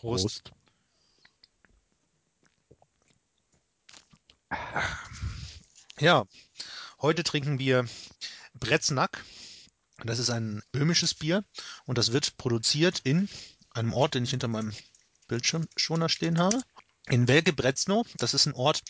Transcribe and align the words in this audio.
Prost. 0.00 0.50
Ja, 5.98 6.24
heute 7.02 7.22
trinken 7.22 7.58
wir 7.58 7.84
Bretznack. 8.54 9.22
Das 10.02 10.18
ist 10.18 10.30
ein 10.30 10.62
böhmisches 10.72 11.12
Bier 11.12 11.44
und 11.84 11.98
das 11.98 12.12
wird 12.12 12.38
produziert 12.38 13.00
in 13.04 13.28
einem 13.72 13.92
Ort, 13.92 14.14
den 14.14 14.24
ich 14.24 14.30
hinter 14.30 14.48
meinem 14.48 14.72
Bildschirm 15.28 15.68
schon 15.76 16.00
da 16.00 16.08
stehen 16.08 16.38
habe. 16.38 16.62
In 17.08 17.28
Welge-Bretznow, 17.28 18.06
das 18.16 18.32
ist 18.32 18.46
ein 18.46 18.54
Ort 18.54 18.80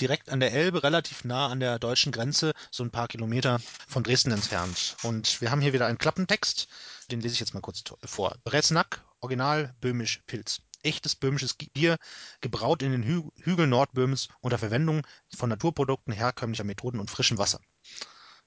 direkt 0.00 0.30
an 0.30 0.40
der 0.40 0.54
Elbe, 0.54 0.82
relativ 0.82 1.24
nah 1.24 1.48
an 1.48 1.60
der 1.60 1.78
deutschen 1.78 2.10
Grenze, 2.10 2.54
so 2.70 2.82
ein 2.82 2.90
paar 2.90 3.08
Kilometer 3.08 3.60
von 3.86 4.02
Dresden 4.02 4.32
entfernt. 4.32 4.96
Und 5.02 5.42
wir 5.42 5.50
haben 5.50 5.60
hier 5.60 5.74
wieder 5.74 5.86
einen 5.86 5.98
Klappentext, 5.98 6.68
den 7.10 7.20
lese 7.20 7.34
ich 7.34 7.40
jetzt 7.40 7.52
mal 7.52 7.60
kurz 7.60 7.82
vor. 8.06 8.34
Breznack, 8.44 9.03
original 9.24 9.74
böhmisch 9.80 10.22
Pilz. 10.26 10.60
Echtes 10.82 11.16
böhmisches 11.16 11.54
Bier, 11.54 11.96
gebraut 12.42 12.82
in 12.82 12.92
den 12.92 13.02
Hü 13.02 13.22
Hügeln 13.42 13.70
Nordböhmens 13.70 14.28
unter 14.40 14.58
Verwendung 14.58 15.00
von 15.34 15.48
Naturprodukten, 15.48 16.12
herkömmlicher 16.12 16.64
Methoden 16.64 17.00
und 17.00 17.10
frischem 17.10 17.38
Wasser. 17.38 17.58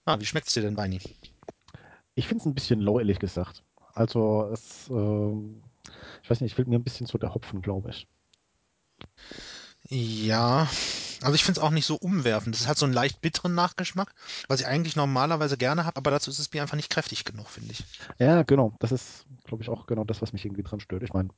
Ah, 0.06 0.20
wie 0.20 0.26
schmeckt 0.26 0.48
es 0.48 0.54
dir 0.54 0.62
denn, 0.62 0.78
Weini? 0.78 1.02
Ich 2.14 2.28
finde 2.28 2.42
es 2.42 2.46
ein 2.46 2.54
bisschen 2.54 2.80
low, 2.80 3.00
ehrlich 3.00 3.18
gesagt. 3.18 3.64
Also, 3.94 4.52
es, 4.54 4.88
äh, 4.90 5.32
ich 6.22 6.30
weiß 6.30 6.42
nicht, 6.42 6.54
fehlt 6.54 6.68
mir 6.68 6.78
ein 6.78 6.84
bisschen 6.84 7.08
so 7.08 7.18
der 7.18 7.34
Hopfen, 7.34 7.64
glaube 7.64 7.90
ich. 7.90 8.08
Ja, 9.90 10.70
also 11.22 11.34
ich 11.36 11.44
finde 11.44 11.60
es 11.60 11.64
auch 11.64 11.72
nicht 11.72 11.86
so 11.86 11.96
umwerfend. 11.96 12.56
Es 12.56 12.68
hat 12.68 12.78
so 12.78 12.86
einen 12.86 12.94
leicht 12.94 13.22
bitteren 13.22 13.56
Nachgeschmack, 13.56 14.14
was 14.48 14.60
ich 14.62 14.68
eigentlich 14.68 14.96
normalerweise 14.96 15.58
gerne 15.58 15.86
habe, 15.86 15.98
aber 15.98 16.12
dazu 16.12 16.30
ist 16.30 16.40
das 16.40 16.48
Bier 16.50 16.62
einfach 16.62 16.76
nicht 16.76 16.90
kräftig 16.90 17.26
genug, 17.26 17.50
finde 17.50 17.72
ich. 17.72 17.84
Ja, 18.20 18.44
genau. 18.44 18.74
Das 18.80 18.92
ist, 18.92 19.26
glaube 19.46 19.64
ich, 19.64 19.70
auch 19.70 19.88
genau 19.88 20.04
das, 20.04 20.22
was 20.22 20.34
mich 20.34 20.46
irgendwie 20.46 20.64
dran 20.64 20.80
stört. 20.80 21.04
Ich 21.04 21.14
meine, 21.14 21.30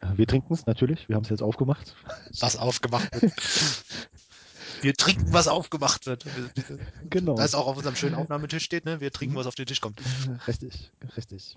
äh, 0.00 0.08
wir 0.16 0.26
trinken 0.26 0.52
es 0.52 0.66
natürlich. 0.66 1.08
Wir 1.08 1.16
haben 1.16 1.24
es 1.24 1.30
jetzt 1.30 1.42
aufgemacht. 1.42 1.94
Was 2.40 2.56
aufgemacht 2.56 3.10
wird. 3.22 3.32
wir 4.82 4.94
trinken, 4.94 5.32
was 5.32 5.48
aufgemacht 5.48 6.06
wird. 6.06 6.26
Genau. 7.10 7.34
Da 7.36 7.44
ist 7.44 7.54
auch 7.54 7.66
auf 7.66 7.76
unserem 7.76 7.96
schönen 7.96 8.14
Aufnahmetisch 8.14 8.64
steht, 8.64 8.84
ne? 8.84 9.00
Wir 9.00 9.10
trinken, 9.12 9.36
was 9.36 9.46
auf 9.46 9.54
den 9.54 9.64
Tisch 9.66 9.80
kommt. 9.80 10.00
Richtig, 10.46 10.90
richtig. 11.16 11.56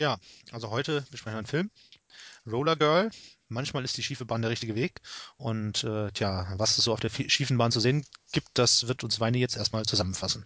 Ja, 0.00 0.18
also 0.50 0.70
heute 0.70 1.04
besprechen 1.10 1.34
wir 1.34 1.38
einen 1.38 1.46
Film. 1.46 1.70
Roller 2.50 2.76
Girl. 2.76 3.10
Manchmal 3.48 3.84
ist 3.84 3.96
die 3.96 4.02
schiefe 4.02 4.24
Bahn 4.24 4.42
der 4.42 4.50
richtige 4.50 4.74
Weg. 4.74 5.00
Und 5.36 5.84
äh, 5.84 6.10
tja, 6.10 6.52
was 6.56 6.78
es 6.78 6.84
so 6.84 6.92
auf 6.92 7.00
der 7.00 7.10
schiefen 7.10 7.58
Bahn 7.58 7.70
zu 7.70 7.78
sehen 7.78 8.04
gibt, 8.32 8.48
das 8.54 8.88
wird 8.88 9.04
uns 9.04 9.20
Weine 9.20 9.38
jetzt 9.38 9.56
erstmal 9.56 9.84
zusammenfassen. 9.84 10.44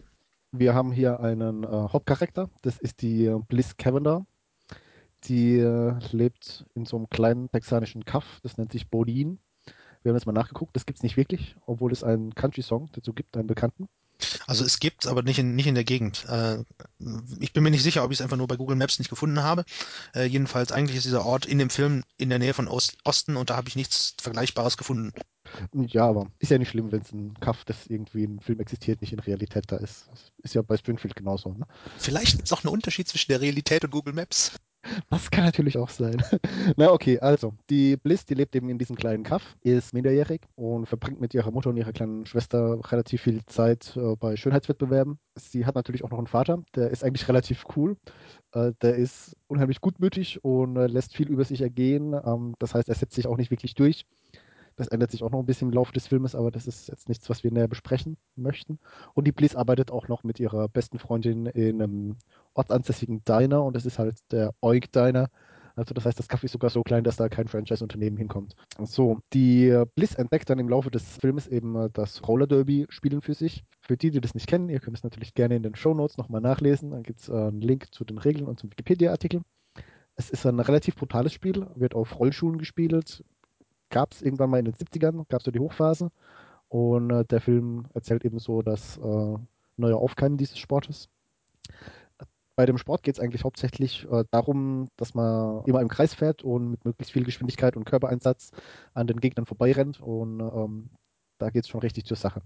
Wir 0.53 0.75
haben 0.75 0.93
hier 0.93 1.21
einen 1.21 1.65
äh, 1.65 1.67
Hauptcharakter. 1.67 2.51
Das 2.63 2.79
ist 2.79 3.01
die 3.01 3.25
äh, 3.25 3.39
Bliss 3.49 3.77
Cavender. 3.79 4.27
Die 5.25 5.59
äh, 5.59 5.95
lebt 6.13 6.67
in 6.75 6.85
so 6.85 6.97
einem 6.97 7.09
kleinen 7.09 7.51
texanischen 7.51 8.05
Kaff. 8.05 8.41
Das 8.43 8.59
nennt 8.59 8.73
sich 8.73 8.89
Bodine. 8.91 9.39
Wir 10.03 10.11
haben 10.11 10.17
jetzt 10.17 10.27
mal 10.27 10.33
nachgeguckt. 10.33 10.77
Das 10.77 10.85
gibt 10.85 10.99
es 10.99 11.03
nicht 11.03 11.17
wirklich, 11.17 11.57
obwohl 11.65 11.93
es 11.93 12.05
einen 12.05 12.35
Country-Song 12.35 12.91
dazu 12.93 13.15
gibt, 13.15 13.37
einen 13.37 13.47
bekannten. 13.47 13.89
Also 14.47 14.65
es 14.65 14.81
gibt 14.81 15.07
aber 15.07 15.23
nicht 15.23 15.39
in, 15.39 15.55
nicht 15.55 15.67
in 15.67 15.75
der 15.75 15.85
Gegend. 15.85 16.25
Äh, 16.29 16.59
ich 17.39 17.53
bin 17.53 17.63
mir 17.63 17.71
nicht 17.71 17.83
sicher, 17.83 18.05
ob 18.05 18.11
ich 18.11 18.19
es 18.19 18.23
einfach 18.23 18.37
nur 18.37 18.49
bei 18.49 18.57
Google 18.57 18.77
Maps 18.77 18.99
nicht 18.99 19.11
gefunden 19.11 19.43
habe. 19.43 19.65
Äh, 20.15 20.25
jedenfalls, 20.25 20.73
eigentlich 20.73 20.97
ist 20.97 21.07
dieser 21.07 21.25
Ort 21.25 21.47
in 21.47 21.59
dem 21.59 21.71
Film 21.71 22.03
in 22.17 22.29
der 22.29 22.39
Nähe 22.39 22.55
von 22.55 22.69
Ost 22.69 22.99
Osten 23.05 23.37
und 23.37 23.51
da 23.51 23.57
habe 23.57 23.69
ich 23.69 23.77
nichts 23.77 24.15
Vergleichbares 24.21 24.77
gefunden. 24.77 25.13
Ja, 25.73 26.07
aber 26.09 26.31
ist 26.39 26.51
ja 26.51 26.59
nicht 26.59 26.69
schlimm, 26.69 26.93
wenn 26.93 27.03
es 27.03 27.13
ein 27.13 27.35
Kaff, 27.41 27.65
das 27.65 27.87
irgendwie 27.87 28.25
im 28.25 28.41
Film 28.41 28.61
existiert, 28.61 29.01
nicht 29.01 29.13
in 29.13 29.19
Realität 29.19 29.65
da 29.69 29.77
ist. 29.77 30.09
Ist 30.43 30.55
ja 30.55 30.63
bei 30.63 30.77
Springfield 30.77 31.17
genauso. 31.17 31.53
Ne? 31.53 31.67
Vielleicht 31.97 32.37
gibt 32.37 32.47
es 32.47 32.53
auch 32.53 32.65
einen 32.65 32.73
Unterschied 32.73 33.09
zwischen 33.09 33.33
der 33.33 33.41
Realität 33.41 33.85
und 33.85 33.91
Google 33.91 34.15
Maps. 34.15 34.53
Das 35.11 35.31
kann 35.31 35.45
natürlich 35.45 35.77
auch 35.79 35.89
sein. 35.89 36.23
Na 36.77 36.93
okay, 36.93 37.19
also 37.19 37.55
die 37.71 37.97
Bliss, 37.97 38.25
die 38.25 38.35
lebt 38.35 38.55
eben 38.57 38.69
in 38.69 38.79
diesem 38.79 38.97
kleinen 38.97 39.25
Kaff, 39.25 39.57
ist 39.63 39.95
minderjährig 39.95 40.43
und 40.55 40.87
verbringt 40.87 41.21
mit 41.21 41.35
ihrer 41.35 41.51
Mutter 41.51 41.71
und 41.71 41.77
ihrer 41.77 41.93
kleinen 41.93 42.27
Schwester 42.27 42.79
relativ 42.91 43.23
viel 43.23 43.45
Zeit 43.47 43.97
äh, 43.97 44.17
bei 44.17 44.37
Schönheitswettbewerben. 44.37 45.19
Sie 45.37 45.67
hat 45.67 45.75
natürlich 45.75 46.05
auch 46.05 46.11
noch 46.11 46.19
einen 46.19 46.27
Vater, 46.27 46.63
der 46.75 46.91
ist 46.91 47.05
eigentlich 47.05 47.29
relativ 47.29 47.65
cool. 47.77 47.97
Äh, 48.53 48.73
der 48.83 48.97
ist 48.97 49.37
unheimlich 49.47 49.81
gutmütig 49.81 50.45
und 50.45 50.77
äh, 50.77 50.87
lässt 50.87 51.15
viel 51.15 51.29
über 51.29 51.45
sich 51.45 51.61
ergehen. 51.61 52.15
Ähm, 52.25 52.55
das 52.59 52.75
heißt, 52.75 52.89
er 52.89 52.95
setzt 52.95 53.15
sich 53.15 53.27
auch 53.27 53.37
nicht 53.37 53.51
wirklich 53.51 53.75
durch. 53.75 54.05
Das 54.79 54.89
ändert 54.89 55.11
sich 55.11 55.25
auch 55.25 55.31
noch 55.31 55.41
ein 55.41 55.47
bisschen 55.47 55.69
im 55.69 55.75
Laufe 55.75 55.93
des 55.93 56.07
Filmes, 56.07 56.37
aber 56.37 56.53
das 56.53 56.69
ist 56.69 56.89
jetzt 56.89 57.09
nichts, 57.09 57.29
was 57.29 57.43
wir 57.43 57.51
näher 57.51 57.67
besprechen 57.67 58.17
möchten. 58.37 58.79
Und 59.13 59.27
die 59.27 59.33
Bliss 59.33 59.57
arbeitet 59.57 59.91
auch 59.91 60.07
noch 60.07 60.23
mit 60.23 60.39
ihrer 60.39 60.69
besten 60.69 61.01
Freundin 61.01 61.47
in 61.47 61.83
einem 61.83 62.17
ortsansässigen 62.55 63.25
Diner 63.25 63.65
und 63.65 63.75
das 63.75 63.87
ist 63.87 63.99
halt 63.99 64.19
der 64.31 64.55
Oig 64.61 64.93
Diner. 64.93 65.31
Also 65.75 65.95
das 65.95 66.05
heißt, 66.05 66.19
das 66.19 66.29
Kaffee 66.29 66.47
ist 66.47 66.53
sogar 66.53 66.71
so 66.71 66.83
klein, 66.83 67.05
dass 67.05 67.17
da 67.17 67.29
kein 67.29 67.49
Franchise-Unternehmen 67.49 68.17
hinkommt. 68.17 68.55
So, 68.85 69.19
die 69.33 69.85
Bliss 69.97 70.15
entdeckt 70.15 70.49
dann 70.49 70.59
im 70.61 70.69
Laufe 70.69 70.91
des 70.91 71.19
Filmes 71.19 71.49
eben 71.49 71.77
äh, 71.77 71.91
das 71.93 72.27
Roller 72.27 72.47
Derby 72.47 72.87
spielen 72.89 73.21
für 73.21 73.35
sich. 73.35 73.65
Für 73.81 73.97
die, 73.97 74.11
die 74.11 74.21
das 74.21 74.35
nicht 74.35 74.47
kennen, 74.47 74.69
ihr 74.69 74.81
könnt 74.81 74.97
es 74.97 75.05
natürlich 75.05 75.35
gerne 75.35 75.57
in 75.57 75.63
den 75.63 75.75
Show 75.75 75.95
Notes 75.95 76.19
nochmal 76.19 76.41
nachlesen. 76.41 76.91
Dann 76.91 77.03
gibt 77.03 77.21
es 77.21 77.29
äh, 77.29 77.33
einen 77.33 77.61
Link 77.61 77.93
zu 77.93 78.05
den 78.05 78.19
Regeln 78.19 78.47
und 78.47 78.59
zum 78.59 78.71
Wikipedia-Artikel. 78.71 79.43
Es 80.17 80.31
ist 80.31 80.45
ein 80.47 80.59
relativ 80.59 80.97
brutales 80.97 81.33
Spiel, 81.33 81.67
wird 81.77 81.95
auf 81.95 82.19
Rollschuhen 82.19 82.59
gespielt, 82.59 83.23
gab 83.91 84.13
es 84.13 84.23
irgendwann 84.23 84.51
mal 84.51 84.59
in 84.59 84.67
den 84.67 84.75
70ern, 84.75 85.25
gab 85.29 85.41
es 85.41 85.45
so 85.45 85.51
die 85.51 85.61
Hochphase. 85.61 86.11
Und 86.69 87.11
äh, 87.11 87.25
der 87.25 87.41
Film 87.41 87.87
erzählt 87.95 88.25
eben 88.25 88.39
so 88.39 88.63
das 88.63 88.99
äh, 88.99 89.39
neue 89.77 89.97
Aufkeimen 89.97 90.37
dieses 90.37 90.59
Sportes. 90.59 91.09
Bei 92.57 92.67
dem 92.67 92.77
Sport 92.77 93.05
geht 93.05 93.15
es 93.15 93.21
eigentlich 93.21 93.45
hauptsächlich 93.45 94.07
äh, 94.11 94.25
darum, 94.31 94.89
dass 94.97 95.15
man 95.15 95.65
immer 95.65 95.81
im 95.81 95.89
Kreis 95.89 96.13
fährt 96.15 96.43
und 96.43 96.71
mit 96.71 96.85
möglichst 96.85 97.13
viel 97.13 97.25
Geschwindigkeit 97.25 97.77
und 97.77 97.85
Körpereinsatz 97.85 98.51
an 98.95 99.07
den 99.07 99.21
Gegnern 99.21 99.47
vorbeirennt. 99.47 100.01
Und 100.01 100.41
ähm, 100.41 100.91
da 101.39 101.51
geht 101.51 101.65
es 101.65 101.69
schon 101.69 101.81
richtig 101.81 102.05
zur 102.05 102.17
Sache. 102.17 102.43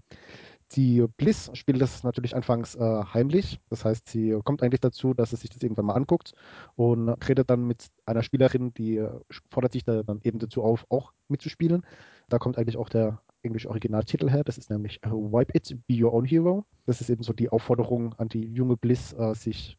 Die 0.71 1.05
Bliss 1.17 1.51
spielt 1.53 1.81
das 1.81 2.03
natürlich 2.03 2.35
anfangs 2.35 2.75
äh, 2.75 3.03
heimlich. 3.13 3.59
Das 3.69 3.85
heißt, 3.85 4.09
sie 4.09 4.39
kommt 4.43 4.63
eigentlich 4.63 4.81
dazu, 4.81 5.13
dass 5.13 5.29
sie 5.29 5.35
sich 5.35 5.49
das 5.49 5.61
irgendwann 5.61 5.85
mal 5.85 5.93
anguckt 5.93 6.33
und 6.75 7.09
redet 7.27 7.49
dann 7.49 7.67
mit 7.67 7.87
einer 8.05 8.23
Spielerin, 8.23 8.73
die 8.73 8.97
äh, 8.97 9.11
fordert 9.51 9.73
sich 9.73 9.83
da 9.83 10.03
dann 10.03 10.19
eben 10.23 10.39
dazu 10.39 10.63
auf, 10.63 10.85
auch 10.89 11.13
mitzuspielen. 11.27 11.85
Da 12.29 12.39
kommt 12.39 12.57
eigentlich 12.57 12.77
auch 12.77 12.89
der 12.89 13.21
englische 13.43 13.69
Originaltitel 13.69 14.29
her. 14.29 14.43
Das 14.43 14.57
ist 14.57 14.69
nämlich 14.69 15.03
äh, 15.03 15.09
Wipe 15.11 15.55
It, 15.55 15.77
Be 15.87 16.03
Your 16.03 16.13
Own 16.13 16.25
Hero. 16.25 16.65
Das 16.85 17.01
ist 17.01 17.09
eben 17.09 17.23
so 17.23 17.33
die 17.33 17.49
Aufforderung 17.49 18.13
an 18.15 18.29
die 18.29 18.45
junge 18.45 18.77
Bliss, 18.77 19.13
äh, 19.13 19.35
sich 19.35 19.77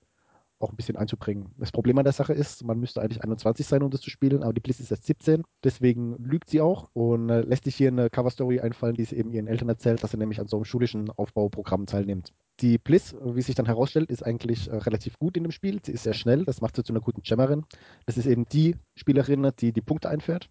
auch 0.64 0.72
ein 0.72 0.76
bisschen 0.76 0.96
einzubringen. 0.96 1.50
Das 1.58 1.72
Problem 1.72 1.98
an 1.98 2.04
der 2.04 2.12
Sache 2.12 2.32
ist, 2.32 2.64
man 2.64 2.80
müsste 2.80 3.00
eigentlich 3.00 3.22
21 3.22 3.66
sein, 3.66 3.82
um 3.82 3.90
das 3.90 4.00
zu 4.00 4.10
spielen, 4.10 4.42
aber 4.42 4.52
die 4.52 4.60
Bliss 4.60 4.80
ist 4.80 4.90
erst 4.90 5.06
17. 5.06 5.42
Deswegen 5.62 6.16
lügt 6.18 6.50
sie 6.50 6.60
auch 6.60 6.88
und 6.92 7.30
äh, 7.30 7.42
lässt 7.42 7.64
sich 7.64 7.76
hier 7.76 7.88
eine 7.88 8.10
Coverstory 8.10 8.60
einfallen, 8.60 8.94
die 8.94 9.04
sie 9.04 9.16
eben 9.16 9.30
ihren 9.32 9.46
Eltern 9.46 9.68
erzählt, 9.68 10.02
dass 10.02 10.10
sie 10.10 10.16
nämlich 10.16 10.40
an 10.40 10.48
so 10.48 10.56
einem 10.56 10.64
schulischen 10.64 11.10
Aufbauprogramm 11.10 11.86
teilnimmt. 11.86 12.32
Die 12.60 12.78
Bliss, 12.78 13.14
wie 13.22 13.42
sich 13.42 13.54
dann 13.54 13.66
herausstellt, 13.66 14.10
ist 14.10 14.24
eigentlich 14.24 14.68
äh, 14.68 14.76
relativ 14.76 15.18
gut 15.18 15.36
in 15.36 15.44
dem 15.44 15.52
Spiel. 15.52 15.80
Sie 15.82 15.92
ist 15.92 16.04
sehr 16.04 16.14
schnell, 16.14 16.44
das 16.44 16.60
macht 16.60 16.76
sie 16.76 16.84
zu 16.84 16.92
einer 16.92 17.00
guten 17.00 17.22
Jammerin. 17.24 17.64
Das 18.06 18.16
ist 18.16 18.26
eben 18.26 18.46
die 18.46 18.76
Spielerin, 18.96 19.50
die 19.58 19.72
die 19.72 19.80
Punkte 19.80 20.08
einfährt. 20.08 20.48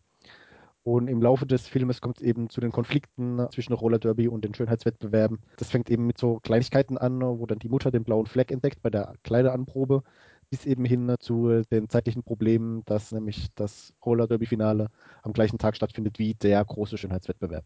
Und 0.84 1.08
im 1.08 1.22
Laufe 1.22 1.46
des 1.46 1.68
Filmes 1.68 2.02
kommt 2.02 2.18
es 2.18 2.24
eben 2.24 2.50
zu 2.50 2.60
den 2.60 2.72
Konflikten 2.72 3.48
zwischen 3.52 3.72
Roller 3.72 4.00
Derby 4.00 4.28
und 4.28 4.44
den 4.44 4.54
Schönheitswettbewerben. 4.54 5.40
Das 5.56 5.70
fängt 5.70 5.90
eben 5.90 6.06
mit 6.06 6.18
so 6.18 6.40
Kleinigkeiten 6.42 6.98
an, 6.98 7.22
wo 7.22 7.46
dann 7.46 7.60
die 7.60 7.70
Mutter 7.70 7.90
den 7.90 8.04
blauen 8.04 8.26
Fleck 8.26 8.52
entdeckt 8.52 8.82
bei 8.82 8.90
der 8.90 9.16
Kleideranprobe, 9.24 10.04
bis 10.50 10.66
eben 10.66 10.84
hin 10.84 11.16
zu 11.20 11.64
den 11.72 11.88
zeitlichen 11.88 12.24
Problemen, 12.24 12.84
dass 12.84 13.14
nämlich 13.14 13.48
das 13.56 13.94
Roller 14.06 14.28
Derby 14.28 14.46
Finale 14.46 14.90
am 15.22 15.32
gleichen 15.32 15.58
Tag 15.58 15.78
stattfindet 15.78 16.20
wie 16.20 16.34
der 16.34 16.64
große 16.66 16.98
Schönheitswettbewerb. 16.98 17.66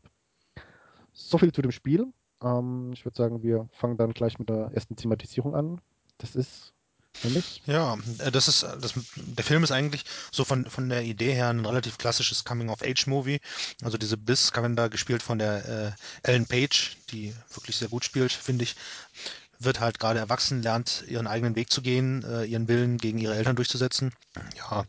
So 1.11 1.39
viel 1.39 1.51
zu 1.51 1.63
dem 1.63 1.71
Spiel. 1.71 2.05
Ähm, 2.43 2.91
ich 2.93 3.03
würde 3.03 3.17
sagen, 3.17 3.41
wir 3.41 3.67
fangen 3.71 3.97
dann 3.97 4.11
gleich 4.11 4.37
mit 4.37 4.49
der 4.49 4.69
ersten 4.73 4.95
Thematisierung 4.95 5.55
an. 5.55 5.81
Das 6.19 6.35
ist 6.35 6.75
Nämlich? 7.23 7.61
Ja, 7.65 7.97
äh, 8.19 8.31
das 8.31 8.47
ist 8.47 8.63
das, 8.63 8.93
der 9.15 9.43
Film 9.43 9.63
ist 9.63 9.71
eigentlich 9.71 10.03
so 10.31 10.43
von 10.43 10.69
von 10.69 10.89
der 10.89 11.03
Idee 11.03 11.33
her 11.33 11.49
ein 11.49 11.65
relativ 11.65 11.97
klassisches 11.97 12.43
Coming-of-Age-Movie. 12.43 13.39
Also 13.83 13.97
diese 13.97 14.17
Biss 14.17 14.51
Cavender 14.51 14.89
gespielt 14.89 15.23
von 15.23 15.39
der 15.39 15.95
äh, 16.23 16.29
Ellen 16.29 16.45
Page, 16.45 16.97
die 17.09 17.33
wirklich 17.53 17.77
sehr 17.77 17.87
gut 17.89 18.03
spielt, 18.03 18.31
finde 18.31 18.63
ich, 18.63 18.75
wird 19.59 19.79
halt 19.79 19.99
gerade 19.99 20.19
erwachsen, 20.19 20.61
lernt 20.61 21.03
ihren 21.07 21.27
eigenen 21.27 21.55
Weg 21.55 21.71
zu 21.71 21.81
gehen, 21.81 22.23
äh, 22.23 22.45
ihren 22.45 22.67
Willen 22.67 22.97
gegen 22.97 23.17
ihre 23.17 23.35
Eltern 23.35 23.55
durchzusetzen. 23.55 24.13
Ja, 24.55 24.85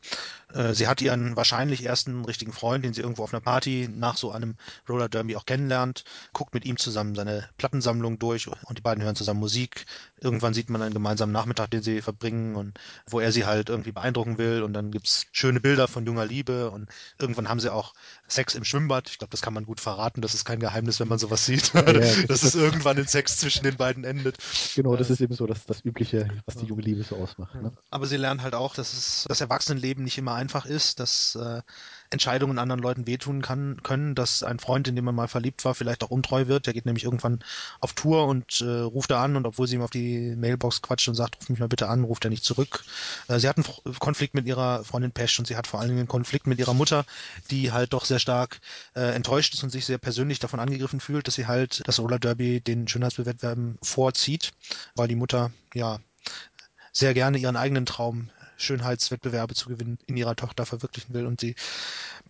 sie 0.73 0.89
hat 0.89 1.01
ihren 1.03 1.37
wahrscheinlich 1.37 1.85
ersten 1.85 2.25
richtigen 2.25 2.53
Freund, 2.53 2.85
den 2.85 2.95
sie 2.95 3.03
irgendwo 3.03 3.23
auf 3.23 3.35
einer 3.35 3.41
Party 3.41 3.89
nach 3.93 4.17
so 4.17 4.33
einem 4.33 4.57
Roller 4.89 5.09
Derby 5.09 5.37
auch 5.37 5.45
kennenlernt, 5.47 6.05
guckt 6.33 6.55
mit 6.55 6.65
ihm 6.65 6.77
zusammen 6.79 7.15
seine 7.15 7.49
Plattensammlung 7.59 8.19
durch 8.19 8.49
und 8.49 8.79
die 8.79 8.83
beiden 8.83 9.03
hören 9.05 9.17
zusammen 9.17 9.41
Musik, 9.41 9.85
irgendwann 10.21 10.55
sieht 10.55 10.71
man 10.71 10.83
einen 10.83 10.95
gemeinsamen 10.95 11.33
Nachmittag, 11.33 11.71
den 11.71 11.83
sie 11.83 12.01
verbringen 12.03 12.57
und 12.57 12.79
wo 13.07 13.21
er 13.21 13.33
sie 13.33 13.45
halt 13.45 13.69
irgendwie 13.69 13.93
beeindrucken 13.93 14.39
will 14.39 14.63
und 14.63 14.73
dann 14.73 14.91
gibt's 14.91 15.27
schöne 15.33 15.61
Bilder 15.61 15.89
von 15.89 16.07
junger 16.07 16.27
Liebe 16.27 16.71
und 16.71 16.89
irgendwann 17.19 17.49
haben 17.49 17.61
sie 17.61 17.73
auch 17.73 17.95
Sex 18.27 18.55
im 18.55 18.65
Schwimmbad. 18.65 19.09
Ich 19.11 19.19
glaube, 19.19 19.31
das 19.31 19.43
kann 19.43 19.55
man 19.55 19.65
gut 19.65 19.81
verraten. 19.81 20.23
Das 20.23 20.35
ist 20.35 20.45
kein 20.45 20.61
Geheimnis, 20.61 21.01
wenn 21.01 21.09
man 21.09 21.19
sowas 21.19 21.45
sieht. 21.45 21.73
Ja, 21.75 21.93
ja, 21.93 22.17
das 22.27 22.41
dass 22.41 22.43
es 22.43 22.55
irgendwann 22.55 22.99
in 22.99 23.07
Sex 23.07 23.39
zwischen 23.39 23.65
den 23.65 23.77
beiden 23.77 24.05
endet. 24.05 24.39
Genau, 24.75 24.97
das 24.97 25.11
Äh, 25.11 25.13
ist 25.13 25.21
eben 25.21 25.35
so 25.35 25.47
das, 25.47 25.67
das 25.67 25.85
Übliche, 25.85 26.31
was 26.47 26.57
die 26.57 26.67
junge 26.67 26.83
Liebe 26.83 27.03
so 27.05 27.17
ausmacht. 27.17 27.61
Ne? 27.61 27.73
Aber 27.91 28.07
sie 28.07 28.17
lernen 28.17 28.43
halt 28.43 28.55
auch, 28.55 28.75
dass 28.75 28.93
es 28.93 29.25
das 29.29 29.41
Erwachsenenleben 29.41 30.05
nicht 30.05 30.19
immer 30.19 30.35
einfach 30.39 30.65
ist, 30.65 31.01
dass 31.01 31.35
äh, 31.35 31.63
Entscheidungen 32.11 32.59
anderen 32.59 32.81
Leuten 32.81 33.07
wehtun 33.07 33.43
kann, 33.43 33.83
können, 33.83 34.15
dass 34.15 34.43
ein 34.43 34.59
Freund, 34.59 34.89
in 34.89 34.97
den 34.97 35.05
man 35.05 35.15
mal 35.15 35.29
verliebt 35.29 35.65
war, 35.65 35.75
vielleicht 35.75 36.03
auch 36.03 36.11
untreu 36.11 36.47
wird. 36.47 36.67
Der 36.67 36.73
geht 36.73 36.87
nämlich 36.87 37.05
irgendwann 37.05 37.41
auf 37.81 37.93
Tour 37.93 38.27
und 38.27 38.61
äh, 38.61 38.65
ruft 38.65 39.11
da 39.11 39.23
an 39.23 39.37
und 39.37 39.47
obwohl 39.47 39.67
sie 39.67 39.77
ihm 39.77 39.83
auf 39.83 39.91
die 39.91 40.35
Mailbox 40.37 40.81
quatscht 40.81 41.09
und 41.09 41.15
sagt, 41.15 41.37
ruf 41.37 41.49
mich 41.51 41.59
mal 41.59 41.69
bitte 41.69 41.89
an, 41.89 42.05
ruft 42.05 42.25
er 42.25 42.31
nicht 42.31 42.45
zurück. 42.45 42.85
Äh, 43.29 43.39
sie 43.39 43.49
hat 43.49 43.59
einen 43.59 43.99
Konflikt 43.99 44.35
mit 44.35 44.47
ihrer 44.47 44.85
Freundin 44.85 45.13
Pesch 45.13 45.39
und 45.39 45.47
sie 45.47 45.57
hat 45.57 45.67
vor 45.67 45.81
allen 45.81 45.89
Dingen 45.89 46.01
einen 46.01 46.09
Konflikt 46.09 46.47
mit 46.47 46.59
ihrer 46.59 46.75
Mutter, 46.75 47.05
die 47.51 47.73
halt 47.73 47.93
doch 47.93 48.05
sehr 48.05 48.19
stark 48.19 48.61
äh, 48.95 49.15
enttäuscht 49.15 49.55
ist 49.55 49.63
und 49.63 49.71
sich 49.71 49.85
sehr 49.85 49.99
persönlich 49.99 50.39
davon 50.39 50.61
angegriffen 50.61 51.01
fühlt, 51.01 51.27
dass 51.27 51.35
sie 51.35 51.47
halt 51.47 51.83
das 51.87 51.99
Roller 51.99 52.19
Derby 52.19 52.61
den 52.61 52.89
Schönheitsbewettbewerben 52.89 53.79
vorzieht, 53.83 54.53
weil 54.95 55.09
die 55.09 55.17
Mutter 55.17 55.51
ja 55.75 55.99
sehr 56.93 57.15
gerne 57.15 57.39
ihren 57.39 57.57
eigenen 57.57 57.87
Traum, 57.87 58.31
Schönheitswettbewerbe 58.59 59.55
zu 59.55 59.69
gewinnen, 59.69 59.99
in 60.07 60.17
ihrer 60.17 60.37
Tochter 60.37 60.67
verwirklichen 60.67 61.15
will 61.15 61.27
und 61.27 61.41
sie 61.41 61.55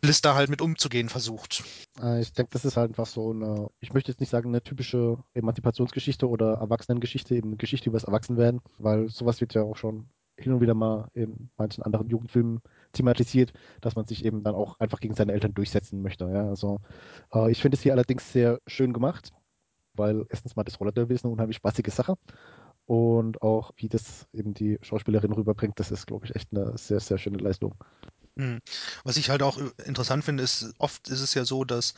Bliss 0.00 0.20
da 0.20 0.34
halt 0.34 0.50
mit 0.50 0.62
umzugehen 0.62 1.08
versucht. 1.08 1.64
Äh, 2.00 2.20
Ich 2.20 2.32
denke, 2.32 2.50
das 2.52 2.64
ist 2.64 2.76
halt 2.76 2.90
einfach 2.90 3.06
so 3.06 3.30
eine, 3.30 3.68
ich 3.80 3.92
möchte 3.92 4.12
jetzt 4.12 4.20
nicht 4.20 4.30
sagen, 4.30 4.50
eine 4.50 4.62
typische 4.62 5.18
Emanzipationsgeschichte 5.34 6.28
oder 6.28 6.54
Erwachsenengeschichte, 6.54 7.34
eben 7.34 7.48
eine 7.48 7.56
Geschichte 7.56 7.88
über 7.90 7.98
das 7.98 8.04
Erwachsenwerden, 8.04 8.60
weil 8.78 9.08
sowas 9.08 9.40
wird 9.40 9.54
ja 9.54 9.62
auch 9.62 9.76
schon 9.76 10.08
hin 10.36 10.52
und 10.52 10.60
wieder 10.60 10.74
mal 10.74 11.08
in 11.14 11.50
manchen 11.56 11.82
anderen 11.82 12.08
Jugendfilmen 12.08 12.60
thematisiert, 12.92 13.52
dass 13.80 13.96
man 13.96 14.06
sich 14.06 14.24
eben 14.24 14.44
dann 14.44 14.54
auch 14.54 14.78
einfach 14.78 15.00
gegen 15.00 15.14
seine 15.14 15.32
Eltern 15.32 15.54
durchsetzen 15.54 16.00
möchte. 16.00 16.26
Ja? 16.26 16.48
Also 16.48 16.80
äh, 17.34 17.50
ich 17.50 17.60
finde 17.60 17.76
es 17.76 17.82
hier 17.82 17.92
allerdings 17.92 18.32
sehr 18.32 18.60
schön 18.66 18.92
gemacht, 18.92 19.32
weil 19.94 20.26
erstens 20.30 20.54
mal 20.54 20.64
das 20.64 20.78
Rollerderby 20.78 21.14
ist 21.14 21.24
eine 21.24 21.32
unheimlich 21.32 21.56
spaßige 21.56 21.92
Sache 21.92 22.14
und 22.88 23.42
auch 23.42 23.72
wie 23.76 23.90
das 23.90 24.26
eben 24.32 24.54
die 24.54 24.78
Schauspielerin 24.80 25.32
rüberbringt, 25.32 25.78
das 25.78 25.90
ist, 25.90 26.06
glaube 26.06 26.24
ich, 26.24 26.34
echt 26.34 26.48
eine 26.52 26.78
sehr, 26.78 27.00
sehr 27.00 27.18
schöne 27.18 27.36
Leistung. 27.36 27.74
Hm. 28.38 28.60
Was 29.04 29.18
ich 29.18 29.28
halt 29.28 29.42
auch 29.42 29.58
interessant 29.84 30.24
finde, 30.24 30.42
ist, 30.42 30.72
oft 30.78 31.08
ist 31.08 31.20
es 31.20 31.34
ja 31.34 31.44
so, 31.44 31.64
dass 31.64 31.92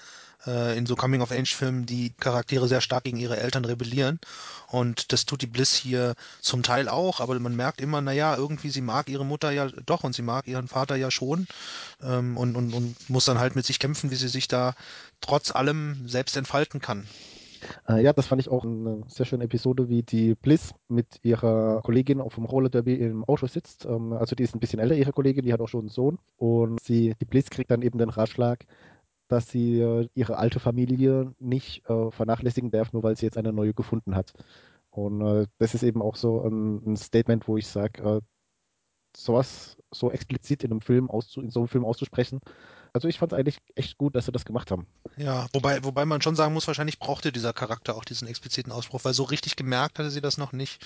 äh, 0.46 0.76
in 0.76 0.86
so 0.86 0.96
Coming-of-Age-Filmen 0.96 1.86
die 1.86 2.12
Charaktere 2.18 2.66
sehr 2.66 2.80
stark 2.80 3.04
gegen 3.04 3.18
ihre 3.18 3.36
Eltern 3.36 3.64
rebellieren. 3.64 4.18
Und 4.66 5.12
das 5.12 5.26
tut 5.26 5.42
die 5.42 5.46
Bliss 5.46 5.76
hier 5.76 6.16
zum 6.40 6.64
Teil 6.64 6.88
auch, 6.88 7.20
aber 7.20 7.38
man 7.38 7.54
merkt 7.54 7.80
immer, 7.80 8.00
naja, 8.00 8.36
irgendwie 8.36 8.70
sie 8.70 8.80
mag 8.80 9.08
ihre 9.08 9.24
Mutter 9.24 9.52
ja 9.52 9.68
doch 9.86 10.02
und 10.02 10.12
sie 10.16 10.22
mag 10.22 10.48
ihren 10.48 10.66
Vater 10.66 10.96
ja 10.96 11.12
schon 11.12 11.46
ähm, 12.02 12.36
und, 12.36 12.56
und, 12.56 12.74
und 12.74 13.08
muss 13.08 13.26
dann 13.26 13.38
halt 13.38 13.54
mit 13.54 13.64
sich 13.64 13.78
kämpfen, 13.78 14.10
wie 14.10 14.16
sie 14.16 14.28
sich 14.28 14.48
da 14.48 14.74
trotz 15.20 15.54
allem 15.54 16.08
selbst 16.08 16.36
entfalten 16.36 16.80
kann. 16.80 17.06
Äh, 17.88 18.02
ja, 18.02 18.12
das 18.12 18.26
fand 18.26 18.40
ich 18.40 18.48
auch 18.48 18.64
eine 18.64 19.02
sehr 19.06 19.26
schöne 19.26 19.44
Episode, 19.44 19.88
wie 19.88 20.02
die 20.02 20.34
Bliss 20.34 20.74
mit 20.88 21.20
ihrer 21.22 21.80
Kollegin 21.82 22.20
auf 22.20 22.34
dem 22.34 22.44
Roller 22.44 22.68
Derby 22.68 22.94
im 22.94 23.24
Auto 23.24 23.46
sitzt. 23.46 23.84
Ähm, 23.84 24.12
also 24.12 24.36
die 24.36 24.42
ist 24.42 24.54
ein 24.54 24.60
bisschen 24.60 24.80
älter, 24.80 24.94
ihre 24.94 25.12
Kollegin, 25.12 25.44
die 25.44 25.52
hat 25.52 25.60
auch 25.60 25.68
schon 25.68 25.80
einen 25.80 25.88
Sohn. 25.88 26.18
Und 26.36 26.80
sie, 26.80 27.14
die 27.20 27.24
Bliss 27.24 27.50
kriegt 27.50 27.70
dann 27.70 27.82
eben 27.82 27.98
den 27.98 28.10
Ratschlag, 28.10 28.66
dass 29.28 29.48
sie 29.48 29.80
äh, 29.80 30.08
ihre 30.14 30.38
alte 30.38 30.60
Familie 30.60 31.34
nicht 31.38 31.88
äh, 31.88 32.10
vernachlässigen 32.10 32.70
darf, 32.70 32.92
nur 32.92 33.02
weil 33.02 33.16
sie 33.16 33.26
jetzt 33.26 33.38
eine 33.38 33.52
neue 33.52 33.74
gefunden 33.74 34.16
hat. 34.16 34.32
Und 34.90 35.20
äh, 35.20 35.46
das 35.58 35.74
ist 35.74 35.82
eben 35.84 36.02
auch 36.02 36.16
so 36.16 36.42
ein, 36.42 36.92
ein 36.92 36.96
Statement, 36.96 37.46
wo 37.48 37.56
ich 37.56 37.66
sage, 37.66 38.02
äh, 38.02 38.20
sowas 39.16 39.76
so 39.90 40.10
explizit 40.10 40.62
in 40.64 40.70
einem 40.70 40.80
Film 40.80 41.10
auszu 41.10 41.40
in 41.40 41.50
so 41.50 41.60
einem 41.60 41.68
Film 41.68 41.84
auszusprechen. 41.84 42.40
Also 42.92 43.08
ich 43.08 43.18
fand 43.18 43.32
es 43.32 43.38
eigentlich 43.38 43.58
echt 43.74 43.98
gut, 43.98 44.14
dass 44.16 44.26
sie 44.26 44.32
das 44.32 44.44
gemacht 44.44 44.70
haben. 44.70 44.86
Ja, 45.16 45.46
wobei, 45.52 45.82
wobei 45.84 46.04
man 46.04 46.22
schon 46.22 46.36
sagen 46.36 46.54
muss, 46.54 46.66
wahrscheinlich 46.66 46.98
brauchte 46.98 47.32
dieser 47.32 47.52
Charakter 47.52 47.94
auch 47.96 48.04
diesen 48.04 48.28
expliziten 48.28 48.72
Ausspruch, 48.72 49.04
weil 49.04 49.14
so 49.14 49.24
richtig 49.24 49.56
gemerkt 49.56 49.98
hatte 49.98 50.10
sie 50.10 50.20
das 50.20 50.38
noch 50.38 50.52
nicht. 50.52 50.84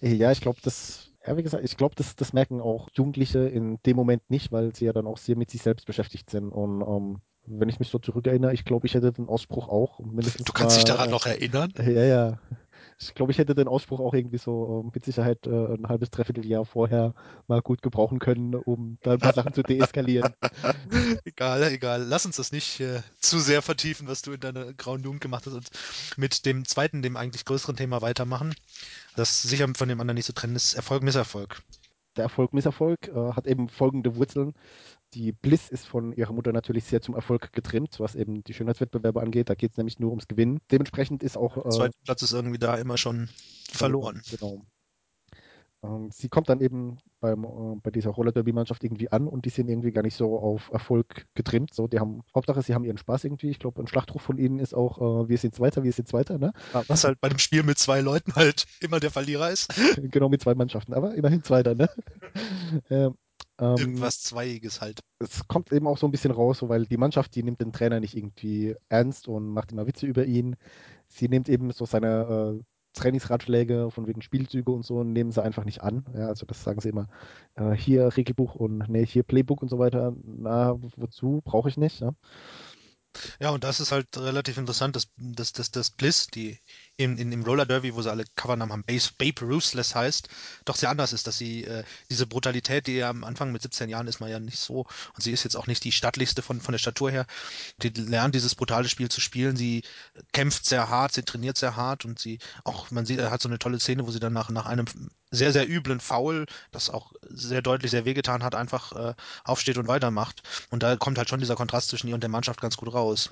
Äh, 0.00 0.14
Ja, 0.14 0.32
ich 0.32 0.40
glaube, 0.40 0.58
das, 0.62 1.10
ja, 1.26 1.36
wie 1.36 1.42
gesagt, 1.42 1.64
ich 1.64 1.76
glaube, 1.76 1.94
das, 1.94 2.16
das 2.16 2.32
merken 2.32 2.60
auch 2.60 2.88
Jugendliche 2.94 3.40
in 3.40 3.78
dem 3.86 3.96
Moment 3.96 4.28
nicht, 4.30 4.52
weil 4.52 4.74
sie 4.74 4.84
ja 4.86 4.92
dann 4.92 5.06
auch 5.06 5.18
sehr 5.18 5.36
mit 5.36 5.50
sich 5.50 5.62
selbst 5.62 5.86
beschäftigt 5.86 6.30
sind. 6.30 6.50
Und 6.50 6.82
ähm, 6.82 7.20
wenn 7.46 7.68
ich 7.68 7.78
mich 7.78 7.88
so 7.88 7.98
zurückerinnere, 7.98 8.54
ich 8.54 8.64
glaube, 8.64 8.86
ich 8.86 8.94
hätte 8.94 9.12
den 9.12 9.28
Ausspruch 9.28 9.68
auch 9.68 10.00
Du 10.00 10.52
kannst 10.52 10.76
dich 10.76 10.84
mal, 10.84 10.90
daran 10.92 11.10
noch 11.10 11.26
erinnern? 11.26 11.72
äh, 11.78 11.92
Ja, 11.92 12.04
ja. 12.04 12.38
Ich 13.00 13.14
glaube, 13.14 13.32
ich 13.32 13.38
hätte 13.38 13.54
den 13.54 13.68
Ausspruch 13.68 14.00
auch 14.00 14.14
irgendwie 14.14 14.38
so 14.38 14.82
ähm, 14.84 14.92
mit 14.94 15.04
Sicherheit 15.04 15.46
äh, 15.46 15.74
ein 15.74 15.88
halbes, 15.88 16.10
dreiviertel 16.10 16.46
Jahr 16.46 16.64
vorher 16.64 17.14
mal 17.48 17.60
gut 17.60 17.82
gebrauchen 17.82 18.18
können, 18.18 18.54
um 18.54 18.98
da 19.02 19.12
ein 19.12 19.18
paar 19.18 19.34
Sachen 19.34 19.52
zu 19.52 19.62
deeskalieren. 19.62 20.32
Egal, 21.24 21.62
egal. 21.64 22.02
Lass 22.02 22.26
uns 22.26 22.36
das 22.36 22.52
nicht 22.52 22.80
äh, 22.80 23.02
zu 23.18 23.38
sehr 23.38 23.62
vertiefen, 23.62 24.06
was 24.06 24.22
du 24.22 24.32
in 24.32 24.40
deiner 24.40 24.72
grauen 24.72 25.02
Jugend 25.02 25.20
gemacht 25.20 25.46
hast 25.46 25.54
und 25.54 25.70
mit 26.16 26.46
dem 26.46 26.64
zweiten, 26.64 27.02
dem 27.02 27.16
eigentlich 27.16 27.44
größeren 27.44 27.76
Thema 27.76 28.02
weitermachen. 28.02 28.54
Das 29.16 29.42
sicher 29.42 29.68
von 29.74 29.88
dem 29.88 30.00
anderen 30.00 30.16
nicht 30.16 30.26
zu 30.26 30.34
trennen 30.34 30.56
ist 30.56 30.74
Erfolg, 30.74 31.02
Misserfolg. 31.02 31.62
Der 32.16 32.24
Erfolg, 32.24 32.52
Misserfolg 32.52 33.08
äh, 33.08 33.32
hat 33.32 33.46
eben 33.46 33.68
folgende 33.68 34.14
Wurzeln. 34.16 34.54
Die 35.14 35.32
Bliss 35.32 35.68
ist 35.68 35.86
von 35.86 36.12
ihrer 36.12 36.32
Mutter 36.32 36.52
natürlich 36.52 36.84
sehr 36.84 37.00
zum 37.00 37.14
Erfolg 37.14 37.52
getrimmt, 37.52 38.00
was 38.00 38.14
eben 38.16 38.42
die 38.42 38.52
Schönheitswettbewerbe 38.52 39.22
angeht. 39.22 39.48
Da 39.48 39.54
geht 39.54 39.72
es 39.72 39.76
nämlich 39.76 40.00
nur 40.00 40.10
ums 40.10 40.26
Gewinnen. 40.26 40.60
Dementsprechend 40.72 41.22
ist 41.22 41.36
auch 41.36 41.54
Der 41.54 41.66
äh, 41.66 41.70
zweite 41.70 41.98
Platz 42.04 42.22
ist 42.22 42.32
irgendwie 42.32 42.58
da 42.58 42.76
immer 42.76 42.98
schon 42.98 43.28
verloren. 43.70 44.22
Genau. 44.30 44.62
Ähm, 45.84 46.10
sie 46.10 46.28
kommt 46.28 46.48
dann 46.48 46.60
eben 46.60 46.98
beim, 47.20 47.44
äh, 47.44 47.76
bei 47.82 47.90
dieser 47.90 48.10
Roller-Derby-Mannschaft 48.10 48.82
irgendwie 48.82 49.10
an 49.10 49.28
und 49.28 49.44
die 49.44 49.50
sind 49.50 49.68
irgendwie 49.68 49.92
gar 49.92 50.02
nicht 50.02 50.16
so 50.16 50.38
auf 50.38 50.70
Erfolg 50.72 51.26
getrimmt. 51.34 51.74
So, 51.74 51.86
die 51.86 52.00
haben, 52.00 52.22
Hauptsache, 52.34 52.62
sie 52.62 52.74
haben 52.74 52.84
ihren 52.84 52.98
Spaß 52.98 53.24
irgendwie. 53.24 53.50
Ich 53.50 53.58
glaube, 53.58 53.82
ein 53.82 53.86
Schlachtruf 53.86 54.22
von 54.22 54.38
ihnen 54.38 54.58
ist 54.58 54.74
auch, 54.74 54.98
äh, 54.98 55.28
wir 55.28 55.38
sind 55.38 55.54
Zweiter, 55.54 55.84
wir 55.84 55.92
sind 55.92 56.08
Zweiter, 56.08 56.38
ne? 56.38 56.52
Was 56.88 57.04
halt 57.04 57.20
bei 57.20 57.28
einem 57.28 57.38
Spiel 57.38 57.62
mit 57.62 57.78
zwei 57.78 58.00
Leuten 58.00 58.34
halt 58.34 58.66
immer 58.80 58.98
der 58.98 59.10
Verlierer 59.10 59.50
ist. 59.50 59.68
genau 60.10 60.28
mit 60.28 60.42
zwei 60.42 60.54
Mannschaften, 60.54 60.94
aber 60.94 61.14
immerhin 61.14 61.44
Zweiter, 61.44 61.74
ne? 61.74 61.88
ähm, 62.90 63.14
ähm, 63.58 63.76
Irgendwas 63.76 64.20
Zweiiges 64.22 64.80
halt. 64.80 65.00
es 65.20 65.46
kommt 65.48 65.72
eben 65.72 65.86
auch 65.86 65.98
so 65.98 66.06
ein 66.06 66.10
bisschen 66.10 66.32
raus, 66.32 66.62
weil 66.62 66.86
die 66.86 66.96
Mannschaft, 66.96 67.34
die 67.34 67.42
nimmt 67.42 67.60
den 67.60 67.72
Trainer 67.72 68.00
nicht 68.00 68.16
irgendwie 68.16 68.74
ernst 68.88 69.28
und 69.28 69.48
macht 69.48 69.72
immer 69.72 69.86
Witze 69.86 70.06
über 70.06 70.24
ihn. 70.24 70.56
Sie 71.08 71.28
nimmt 71.28 71.48
eben 71.48 71.70
so 71.70 71.86
seine 71.86 72.58
äh, 72.60 72.62
Trainingsratschläge 72.94 73.90
von 73.90 74.06
wegen 74.06 74.22
Spielzüge 74.22 74.70
und 74.72 74.84
so, 74.84 75.04
nehmen 75.04 75.32
sie 75.32 75.42
einfach 75.42 75.64
nicht 75.64 75.82
an. 75.82 76.04
Ja, 76.14 76.28
also 76.28 76.46
das 76.46 76.62
sagen 76.62 76.80
sie 76.80 76.90
immer, 76.90 77.08
äh, 77.54 77.72
hier 77.72 78.16
Regelbuch 78.16 78.54
und 78.54 78.88
nee, 78.88 79.04
hier 79.06 79.22
Playbook 79.24 79.62
und 79.62 79.68
so 79.68 79.78
weiter. 79.78 80.14
Na, 80.24 80.76
wozu? 80.96 81.42
Brauche 81.44 81.68
ich 81.68 81.76
nicht. 81.76 82.00
Ja? 82.00 82.12
Ja, 83.40 83.50
und 83.50 83.64
das 83.64 83.80
ist 83.80 83.92
halt 83.92 84.16
relativ 84.16 84.56
interessant, 84.58 84.96
dass, 84.96 85.08
dass, 85.16 85.52
dass, 85.52 85.70
dass 85.70 85.90
Bliss, 85.90 86.26
die 86.26 86.58
in, 86.96 87.18
in, 87.18 87.32
im 87.32 87.42
Roller 87.42 87.66
Derby, 87.66 87.94
wo 87.94 88.02
sie 88.02 88.10
alle 88.10 88.24
Covernamen 88.36 88.72
haben, 88.72 88.84
Babe, 88.84 89.02
Babe 89.18 89.52
Ruthless 89.52 89.94
heißt, 89.94 90.28
doch 90.64 90.76
sehr 90.76 90.90
anders 90.90 91.12
ist, 91.12 91.26
dass 91.26 91.38
sie 91.38 91.64
äh, 91.64 91.84
diese 92.10 92.26
Brutalität, 92.26 92.86
die 92.86 92.96
ja 92.96 93.10
am 93.10 93.24
Anfang 93.24 93.52
mit 93.52 93.62
17 93.62 93.88
Jahren 93.88 94.06
ist 94.06 94.20
man 94.20 94.30
ja 94.30 94.38
nicht 94.38 94.58
so, 94.58 94.86
und 95.14 95.22
sie 95.22 95.32
ist 95.32 95.44
jetzt 95.44 95.56
auch 95.56 95.66
nicht 95.66 95.84
die 95.84 95.92
stattlichste 95.92 96.42
von, 96.42 96.60
von 96.60 96.72
der 96.72 96.78
Statur 96.78 97.10
her, 97.10 97.26
die 97.82 97.88
lernt 97.88 98.34
dieses 98.34 98.54
brutale 98.54 98.88
Spiel 98.88 99.08
zu 99.08 99.20
spielen, 99.20 99.56
sie 99.56 99.82
kämpft 100.32 100.66
sehr 100.66 100.88
hart, 100.88 101.12
sie 101.12 101.22
trainiert 101.22 101.58
sehr 101.58 101.76
hart 101.76 102.04
und 102.04 102.18
sie 102.18 102.38
auch, 102.64 102.90
man 102.90 103.06
sieht, 103.06 103.18
er 103.18 103.30
hat 103.30 103.42
so 103.42 103.48
eine 103.48 103.58
tolle 103.58 103.80
Szene, 103.80 104.06
wo 104.06 104.10
sie 104.10 104.20
dann 104.20 104.32
nach, 104.32 104.50
nach 104.50 104.66
einem 104.66 104.86
sehr, 105.34 105.52
sehr 105.52 105.68
üblen 105.68 106.00
Foul, 106.00 106.46
das 106.70 106.90
auch 106.90 107.12
sehr 107.28 107.62
deutlich 107.62 107.90
sehr 107.90 108.04
wehgetan 108.04 108.42
hat, 108.42 108.54
einfach 108.54 108.92
äh, 108.92 109.14
aufsteht 109.44 109.78
und 109.78 109.88
weitermacht. 109.88 110.42
Und 110.70 110.82
da 110.82 110.96
kommt 110.96 111.18
halt 111.18 111.28
schon 111.28 111.40
dieser 111.40 111.56
Kontrast 111.56 111.88
zwischen 111.88 112.08
ihr 112.08 112.14
und 112.14 112.22
der 112.22 112.30
Mannschaft 112.30 112.60
ganz 112.60 112.76
gut 112.76 112.92
raus. 112.92 113.30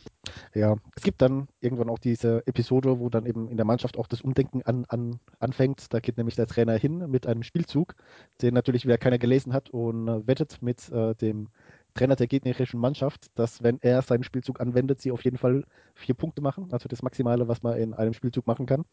Ja, 0.54 0.76
es 0.96 1.02
gibt 1.02 1.22
dann 1.22 1.48
irgendwann 1.60 1.88
auch 1.88 1.98
diese 1.98 2.46
Episode, 2.46 2.98
wo 2.98 3.08
dann 3.08 3.26
eben 3.26 3.48
in 3.48 3.56
der 3.56 3.66
Mannschaft 3.66 3.98
auch 3.98 4.06
das 4.06 4.20
Umdenken 4.20 4.62
an, 4.62 4.84
an, 4.88 5.20
anfängt. 5.38 5.92
Da 5.92 6.00
geht 6.00 6.16
nämlich 6.16 6.36
der 6.36 6.46
Trainer 6.46 6.74
hin 6.74 7.10
mit 7.10 7.26
einem 7.26 7.42
Spielzug, 7.42 7.94
den 8.40 8.54
natürlich 8.54 8.84
wieder 8.84 8.98
keiner 8.98 9.18
gelesen 9.18 9.52
hat 9.52 9.70
und 9.70 10.08
äh, 10.08 10.26
wettet 10.26 10.62
mit 10.62 10.90
äh, 10.90 11.14
dem 11.14 11.48
Trainer 11.94 12.16
der 12.16 12.26
gegnerischen 12.26 12.80
Mannschaft, 12.80 13.26
dass 13.34 13.62
wenn 13.62 13.78
er 13.82 14.02
seinen 14.02 14.24
Spielzug 14.24 14.60
anwendet, 14.60 15.00
sie 15.00 15.12
auf 15.12 15.24
jeden 15.24 15.36
Fall 15.36 15.64
vier 15.94 16.14
Punkte 16.14 16.40
machen, 16.40 16.68
also 16.72 16.88
das 16.88 17.02
Maximale, 17.02 17.48
was 17.48 17.62
man 17.62 17.76
in 17.76 17.94
einem 17.94 18.14
Spielzug 18.14 18.46
machen 18.46 18.66
kann. 18.66 18.84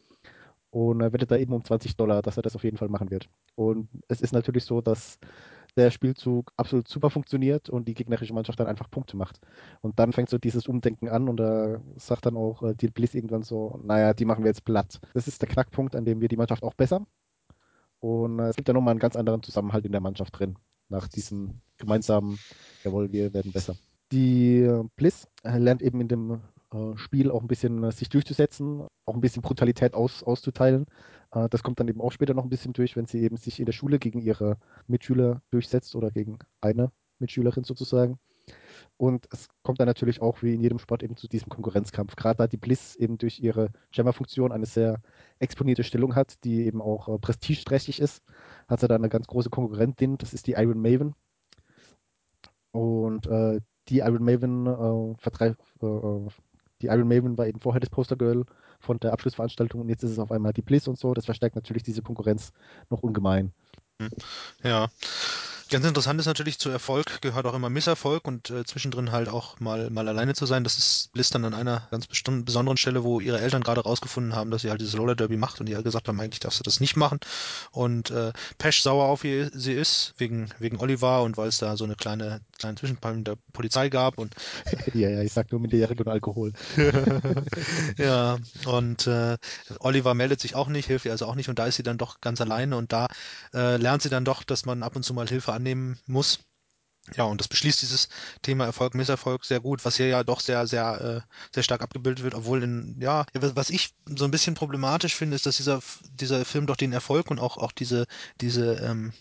Und 0.71 1.01
er 1.01 1.11
wettet 1.13 1.31
da 1.31 1.37
eben 1.37 1.53
um 1.53 1.63
20 1.63 1.95
Dollar, 1.95 2.21
dass 2.21 2.37
er 2.37 2.43
das 2.43 2.55
auf 2.55 2.63
jeden 2.63 2.77
Fall 2.77 2.89
machen 2.89 3.09
wird. 3.09 3.29
Und 3.55 3.89
es 4.07 4.21
ist 4.21 4.33
natürlich 4.33 4.65
so, 4.65 4.81
dass 4.81 5.19
der 5.75 5.91
Spielzug 5.91 6.51
absolut 6.57 6.87
super 6.87 7.09
funktioniert 7.09 7.69
und 7.69 7.87
die 7.87 7.93
gegnerische 7.93 8.33
Mannschaft 8.33 8.59
dann 8.59 8.67
einfach 8.67 8.89
Punkte 8.89 9.17
macht. 9.17 9.39
Und 9.81 9.99
dann 9.99 10.13
fängt 10.13 10.29
so 10.29 10.37
dieses 10.37 10.67
Umdenken 10.67 11.09
an 11.09 11.29
und 11.29 11.37
da 11.37 11.79
sagt 11.95 12.25
dann 12.25 12.37
auch 12.37 12.63
äh, 12.63 12.75
die 12.75 12.87
Bliss 12.87 13.15
irgendwann 13.15 13.43
so, 13.43 13.79
naja, 13.83 14.13
die 14.13 14.25
machen 14.25 14.43
wir 14.43 14.49
jetzt 14.49 14.65
platt. 14.65 14.99
Das 15.13 15.27
ist 15.27 15.41
der 15.41 15.49
Knackpunkt, 15.49 15.95
an 15.95 16.05
dem 16.05 16.21
wir 16.21 16.27
die 16.27 16.37
Mannschaft 16.37 16.63
auch 16.63 16.73
besser. 16.73 17.05
Und 17.99 18.39
äh, 18.39 18.49
es 18.49 18.55
gibt 18.55 18.67
ja 18.67 18.73
nochmal 18.73 18.91
einen 18.91 18.99
ganz 18.99 19.15
anderen 19.15 19.43
Zusammenhalt 19.43 19.85
in 19.85 19.91
der 19.91 20.01
Mannschaft 20.01 20.37
drin, 20.37 20.57
nach 20.89 21.07
diesem 21.07 21.61
gemeinsamen, 21.77 22.39
jawohl, 22.83 23.11
wir 23.11 23.33
werden 23.33 23.51
besser. 23.51 23.75
Die 24.11 24.59
äh, 24.61 24.83
Bliss 24.95 25.27
äh, 25.43 25.57
lernt 25.57 25.81
eben 25.81 26.01
in 26.01 26.07
dem 26.07 26.41
Spiel 26.95 27.31
auch 27.31 27.41
ein 27.41 27.47
bisschen 27.47 27.83
äh, 27.83 27.91
sich 27.91 28.09
durchzusetzen, 28.09 28.87
auch 29.05 29.15
ein 29.15 29.21
bisschen 29.21 29.41
Brutalität 29.41 29.93
aus, 29.95 30.23
auszuteilen. 30.23 30.85
Äh, 31.31 31.49
das 31.49 31.63
kommt 31.63 31.79
dann 31.79 31.87
eben 31.87 32.01
auch 32.01 32.11
später 32.11 32.33
noch 32.33 32.43
ein 32.43 32.49
bisschen 32.49 32.73
durch, 32.73 32.95
wenn 32.95 33.07
sie 33.07 33.23
eben 33.23 33.37
sich 33.37 33.59
in 33.59 33.65
der 33.65 33.73
Schule 33.73 33.99
gegen 33.99 34.21
ihre 34.21 34.57
Mitschüler 34.87 35.41
durchsetzt 35.51 35.95
oder 35.95 36.11
gegen 36.11 36.39
eine 36.61 36.91
Mitschülerin 37.19 37.63
sozusagen. 37.63 38.19
Und 38.97 39.27
es 39.31 39.47
kommt 39.63 39.79
dann 39.79 39.87
natürlich 39.87 40.21
auch 40.21 40.41
wie 40.41 40.53
in 40.53 40.61
jedem 40.61 40.79
Sport 40.79 41.03
eben 41.03 41.15
zu 41.15 41.27
diesem 41.27 41.49
Konkurrenzkampf. 41.49 42.15
Gerade 42.15 42.37
da 42.37 42.47
die 42.47 42.57
Bliss 42.57 42.95
eben 42.95 43.17
durch 43.17 43.39
ihre 43.39 43.71
Jammer-Funktion 43.93 44.51
eine 44.51 44.65
sehr 44.65 45.01
exponierte 45.39 45.83
Stellung 45.83 46.15
hat, 46.15 46.43
die 46.43 46.65
eben 46.65 46.81
auch 46.81 47.07
äh, 47.07 47.17
prestigeträchtig 47.19 47.99
ist, 47.99 48.23
hat 48.67 48.79
sie 48.79 48.87
da 48.87 48.95
eine 48.95 49.09
ganz 49.09 49.27
große 49.27 49.49
Konkurrentin, 49.49 50.17
das 50.17 50.33
ist 50.33 50.47
die 50.47 50.53
Iron 50.53 50.81
Maven. 50.81 51.15
Und 52.71 53.25
äh, 53.27 53.59
die 53.87 53.99
Iron 53.99 54.23
Maven 54.23 54.67
äh, 54.67 55.85
äh, 55.85 56.27
die 56.81 56.87
Iron 56.87 57.07
Maven 57.07 57.37
war 57.37 57.47
eben 57.47 57.59
vorher 57.59 57.79
das 57.79 57.89
Postergirl 57.89 58.45
von 58.79 58.99
der 58.99 59.13
Abschlussveranstaltung 59.13 59.81
und 59.81 59.89
jetzt 59.89 60.03
ist 60.03 60.11
es 60.11 60.19
auf 60.19 60.31
einmal 60.31 60.53
die 60.53 60.61
Bliss 60.61 60.87
und 60.87 60.97
so. 60.97 61.13
Das 61.13 61.25
verstärkt 61.25 61.55
natürlich 61.55 61.83
diese 61.83 62.01
Konkurrenz 62.01 62.53
noch 62.89 63.03
ungemein. 63.03 63.51
Ja. 64.63 64.87
Ganz 65.69 65.85
interessant 65.85 66.19
ist 66.19 66.25
natürlich, 66.25 66.57
zu 66.57 66.69
Erfolg 66.69 67.21
gehört 67.21 67.45
auch 67.45 67.53
immer 67.53 67.69
Misserfolg 67.69 68.27
und 68.27 68.49
äh, 68.49 68.65
zwischendrin 68.65 69.11
halt 69.11 69.29
auch 69.29 69.59
mal, 69.59 69.91
mal 69.91 70.07
alleine 70.07 70.33
zu 70.33 70.47
sein. 70.47 70.63
Das 70.63 70.79
ist 70.79 71.13
Bliss 71.13 71.29
dann 71.29 71.45
an 71.45 71.53
einer 71.53 71.87
ganz 71.91 72.07
besonderen 72.07 72.77
Stelle, 72.77 73.03
wo 73.03 73.19
ihre 73.19 73.39
Eltern 73.39 73.61
gerade 73.61 73.81
rausgefunden 73.81 74.33
haben, 74.35 74.49
dass 74.49 74.63
sie 74.63 74.71
halt 74.71 74.81
dieses 74.81 74.97
Roller 74.97 75.15
Derby 75.15 75.37
macht 75.37 75.59
und 75.59 75.67
die 75.67 75.75
halt 75.75 75.85
gesagt 75.85 76.07
haben, 76.07 76.19
eigentlich 76.19 76.39
darfst 76.39 76.59
du 76.59 76.63
das 76.63 76.79
nicht 76.79 76.95
machen. 76.95 77.19
Und 77.71 78.09
äh, 78.09 78.33
Pesch 78.57 78.81
sauer 78.81 79.05
auf 79.05 79.23
ihr, 79.23 79.51
sie 79.53 79.73
ist, 79.73 80.15
wegen, 80.17 80.49
wegen 80.57 80.77
Oliver 80.77 81.21
und 81.21 81.37
weil 81.37 81.49
es 81.49 81.59
da 81.59 81.77
so 81.77 81.83
eine 81.83 81.95
kleine, 81.95 82.41
kleine 82.57 82.75
Zwischenfall 82.75 83.15
mit 83.15 83.27
der 83.27 83.37
Polizei 83.53 83.89
gab 83.89 84.17
und 84.17 84.33
Ja, 84.93 85.09
ja, 85.09 85.21
ich 85.21 85.33
sag 85.33 85.51
nur 85.51 85.61
mit 85.61 85.71
der 85.71 85.89
und 85.89 86.07
Alkohol. 86.07 86.53
ja, 87.97 88.37
und 88.65 89.05
äh, 89.07 89.37
Oliver 89.79 90.13
meldet 90.15 90.39
sich 90.39 90.55
auch 90.55 90.67
nicht, 90.67 90.87
hilft 90.87 91.05
ihr 91.05 91.11
also 91.11 91.25
auch 91.27 91.35
nicht 91.35 91.49
und 91.49 91.59
da 91.59 91.67
ist 91.67 91.75
sie 91.75 91.83
dann 91.83 91.97
doch 91.97 92.21
ganz 92.21 92.41
alleine 92.41 92.75
und 92.77 92.91
da 92.91 93.07
äh, 93.53 93.77
lernt 93.77 94.01
sie 94.01 94.09
dann 94.09 94.25
doch, 94.25 94.43
dass 94.43 94.65
man 94.65 94.81
ab 94.83 94.95
und 94.95 95.03
zu 95.03 95.13
mal 95.13 95.27
Hilfe 95.27 95.53
annehmen 95.59 95.99
muss. 96.07 96.39
Ja, 97.15 97.23
und 97.23 97.39
das 97.39 97.47
beschließt 97.47 97.81
dieses 97.81 98.09
Thema 98.41 98.65
Erfolg, 98.65 98.93
Misserfolg 98.93 99.45
sehr 99.45 99.59
gut, 99.59 99.83
was 99.83 99.97
hier 99.97 100.07
ja 100.07 100.23
doch 100.23 100.41
sehr, 100.41 100.67
sehr, 100.67 101.23
äh, 101.25 101.33
sehr 101.53 101.63
stark 101.63 101.81
abgebildet 101.81 102.23
wird, 102.23 102.35
obwohl 102.35 102.61
in, 102.63 102.97
ja, 102.99 103.25
was 103.33 103.69
ich 103.71 103.95
so 104.05 104.25
ein 104.25 104.31
bisschen 104.31 104.53
problematisch 104.53 105.15
finde, 105.15 105.35
ist, 105.35 105.45
dass 105.45 105.57
dieser, 105.57 105.81
dieser 106.11 106.45
Film 106.45 106.67
doch 106.67 106.75
den 106.75 106.93
Erfolg 106.93 107.31
und 107.31 107.39
auch, 107.39 107.57
auch 107.57 107.71
diese, 107.71 108.05
diese, 108.41 108.75
ähm, 108.75 109.13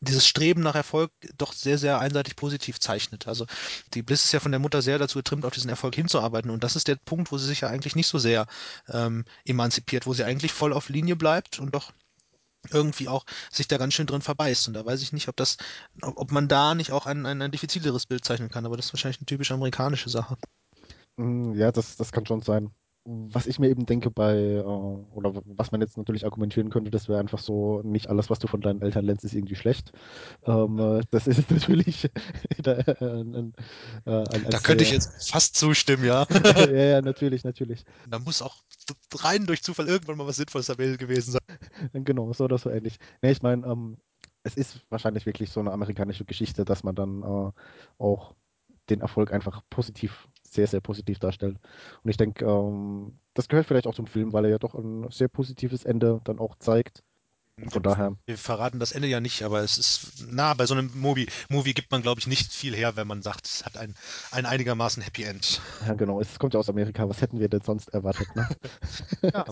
dieses 0.00 0.26
Streben 0.26 0.62
nach 0.62 0.74
Erfolg 0.74 1.10
doch 1.38 1.52
sehr, 1.52 1.78
sehr 1.78 1.98
einseitig 1.98 2.36
positiv 2.36 2.78
zeichnet. 2.78 3.26
Also 3.26 3.46
die 3.94 4.02
Bliss 4.02 4.24
ist 4.24 4.32
ja 4.32 4.40
von 4.40 4.52
der 4.52 4.60
Mutter 4.60 4.82
sehr 4.82 4.98
dazu 4.98 5.18
getrimmt, 5.18 5.44
auf 5.44 5.54
diesen 5.54 5.70
Erfolg 5.70 5.94
hinzuarbeiten. 5.94 6.50
Und 6.50 6.62
das 6.62 6.76
ist 6.76 6.88
der 6.88 6.96
Punkt, 6.96 7.32
wo 7.32 7.38
sie 7.38 7.46
sich 7.46 7.62
ja 7.62 7.68
eigentlich 7.68 7.96
nicht 7.96 8.06
so 8.06 8.18
sehr 8.18 8.46
ähm, 8.88 9.24
emanzipiert, 9.44 10.06
wo 10.06 10.14
sie 10.14 10.24
eigentlich 10.24 10.52
voll 10.52 10.72
auf 10.72 10.88
Linie 10.88 11.16
bleibt 11.16 11.58
und 11.58 11.74
doch 11.74 11.92
irgendwie 12.70 13.08
auch 13.08 13.24
sich 13.50 13.68
da 13.68 13.78
ganz 13.78 13.94
schön 13.94 14.06
drin 14.06 14.22
verbeißt. 14.22 14.68
Und 14.68 14.74
da 14.74 14.84
weiß 14.84 15.02
ich 15.02 15.12
nicht, 15.12 15.28
ob 15.28 15.36
das, 15.36 15.56
ob 16.02 16.30
man 16.30 16.48
da 16.48 16.74
nicht 16.74 16.92
auch 16.92 17.06
ein, 17.06 17.26
ein, 17.26 17.42
ein 17.42 17.50
diffizileres 17.50 18.06
Bild 18.06 18.24
zeichnen 18.24 18.50
kann, 18.50 18.66
aber 18.66 18.76
das 18.76 18.86
ist 18.86 18.92
wahrscheinlich 18.92 19.18
eine 19.18 19.26
typisch 19.26 19.50
amerikanische 19.50 20.10
Sache. 20.10 20.36
Mm, 21.16 21.54
ja, 21.54 21.72
das, 21.72 21.96
das 21.96 22.12
kann 22.12 22.26
schon 22.26 22.42
sein. 22.42 22.70
Was 23.04 23.46
ich 23.46 23.58
mir 23.58 23.68
eben 23.68 23.84
denke 23.84 24.10
bei, 24.12 24.36
äh, 24.36 24.62
oder 24.62 25.42
was 25.44 25.72
man 25.72 25.80
jetzt 25.80 25.96
natürlich 25.96 26.24
argumentieren 26.24 26.70
könnte, 26.70 26.92
das 26.92 27.08
wäre 27.08 27.18
einfach 27.18 27.40
so, 27.40 27.82
nicht 27.82 28.08
alles, 28.08 28.30
was 28.30 28.38
du 28.38 28.46
von 28.46 28.60
deinen 28.60 28.80
Eltern 28.80 29.04
lernst, 29.04 29.24
ist 29.24 29.34
irgendwie 29.34 29.56
schlecht. 29.56 29.92
Ähm, 30.46 30.78
äh, 30.78 31.00
das 31.10 31.26
ist 31.26 31.50
natürlich 31.50 32.08
da, 32.62 32.72
äh, 32.72 32.94
ein, 33.00 33.54
äh, 34.06 34.10
ein, 34.10 34.46
da 34.50 34.60
könnte 34.60 34.84
ich 34.84 34.92
jetzt 34.92 35.30
fast 35.30 35.56
zustimmen, 35.56 36.04
ja. 36.04 36.26
ja, 36.56 36.70
ja, 36.70 37.02
natürlich, 37.02 37.42
natürlich. 37.42 37.84
Da 38.08 38.20
muss 38.20 38.40
auch 38.40 38.62
rein 39.16 39.46
durch 39.46 39.64
Zufall 39.64 39.88
irgendwann 39.88 40.18
mal 40.18 40.26
was 40.28 40.36
Sinnvolles 40.36 40.68
gewesen 40.68 41.32
sein. 41.32 41.58
Genau, 42.04 42.32
so 42.32 42.44
oder 42.44 42.58
so 42.58 42.70
ähnlich. 42.70 42.98
Nee, 43.20 43.32
ich 43.32 43.42
meine, 43.42 43.66
ähm, 43.66 43.96
es 44.44 44.56
ist 44.56 44.80
wahrscheinlich 44.90 45.26
wirklich 45.26 45.50
so 45.50 45.60
eine 45.60 45.72
amerikanische 45.72 46.24
Geschichte, 46.24 46.64
dass 46.64 46.84
man 46.84 46.94
dann 46.94 47.22
äh, 47.22 47.52
auch 47.98 48.34
den 48.90 49.00
Erfolg 49.00 49.32
einfach 49.32 49.62
positiv, 49.70 50.28
sehr, 50.52 50.66
sehr 50.66 50.80
positiv 50.80 51.18
darstellt. 51.18 51.58
Und 52.02 52.10
ich 52.10 52.16
denke, 52.16 52.44
ähm, 52.44 53.18
das 53.34 53.48
gehört 53.48 53.66
vielleicht 53.66 53.86
auch 53.86 53.94
zum 53.94 54.06
Film, 54.06 54.32
weil 54.32 54.44
er 54.44 54.50
ja 54.52 54.58
doch 54.58 54.74
ein 54.74 55.08
sehr 55.10 55.28
positives 55.28 55.84
Ende 55.84 56.20
dann 56.24 56.38
auch 56.38 56.56
zeigt. 56.56 57.02
Von 57.68 57.82
daher. 57.82 58.16
Wir 58.24 58.38
verraten 58.38 58.80
das 58.80 58.92
Ende 58.92 59.08
ja 59.08 59.20
nicht, 59.20 59.42
aber 59.42 59.60
es 59.60 59.76
ist, 59.76 60.24
na, 60.30 60.54
bei 60.54 60.64
so 60.64 60.72
einem 60.72 60.90
Movie, 60.94 61.28
Movie 61.50 61.74
gibt 61.74 61.90
man, 61.90 62.00
glaube 62.00 62.18
ich, 62.18 62.26
nicht 62.26 62.50
viel 62.50 62.74
her, 62.74 62.96
wenn 62.96 63.06
man 63.06 63.20
sagt, 63.20 63.46
es 63.46 63.64
hat 63.66 63.76
ein, 63.76 63.94
ein 64.30 64.46
einigermaßen 64.46 65.02
Happy 65.02 65.24
End. 65.24 65.60
Ja, 65.86 65.92
genau. 65.92 66.18
Es 66.18 66.38
kommt 66.38 66.54
ja 66.54 66.60
aus 66.60 66.70
Amerika. 66.70 67.06
Was 67.08 67.20
hätten 67.20 67.40
wir 67.40 67.48
denn 67.50 67.60
sonst 67.60 67.88
erwartet, 67.90 68.26
ne? 68.34 68.48
ja. 69.34 69.44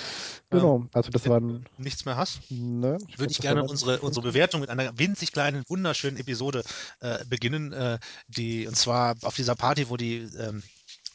genau. 0.50 0.86
Also, 0.92 1.10
das 1.10 1.28
waren. 1.28 1.66
Nichts 1.78 2.04
mehr 2.04 2.16
hast? 2.16 2.42
Ne, 2.48 2.96
ich 3.08 3.18
Würde 3.18 3.32
ich 3.32 3.40
gerne 3.40 3.64
unsere, 3.64 4.00
unsere 4.00 4.28
Bewertung 4.28 4.60
mit 4.60 4.70
einer 4.70 4.96
winzig 4.96 5.32
kleinen, 5.32 5.64
wunderschönen 5.66 6.16
Episode 6.16 6.62
äh, 7.00 7.24
beginnen, 7.24 7.72
äh, 7.72 7.98
die, 8.28 8.68
und 8.68 8.76
zwar 8.76 9.16
auf 9.22 9.34
dieser 9.34 9.56
Party, 9.56 9.90
wo 9.90 9.96
die, 9.96 10.28
ähm, 10.38 10.62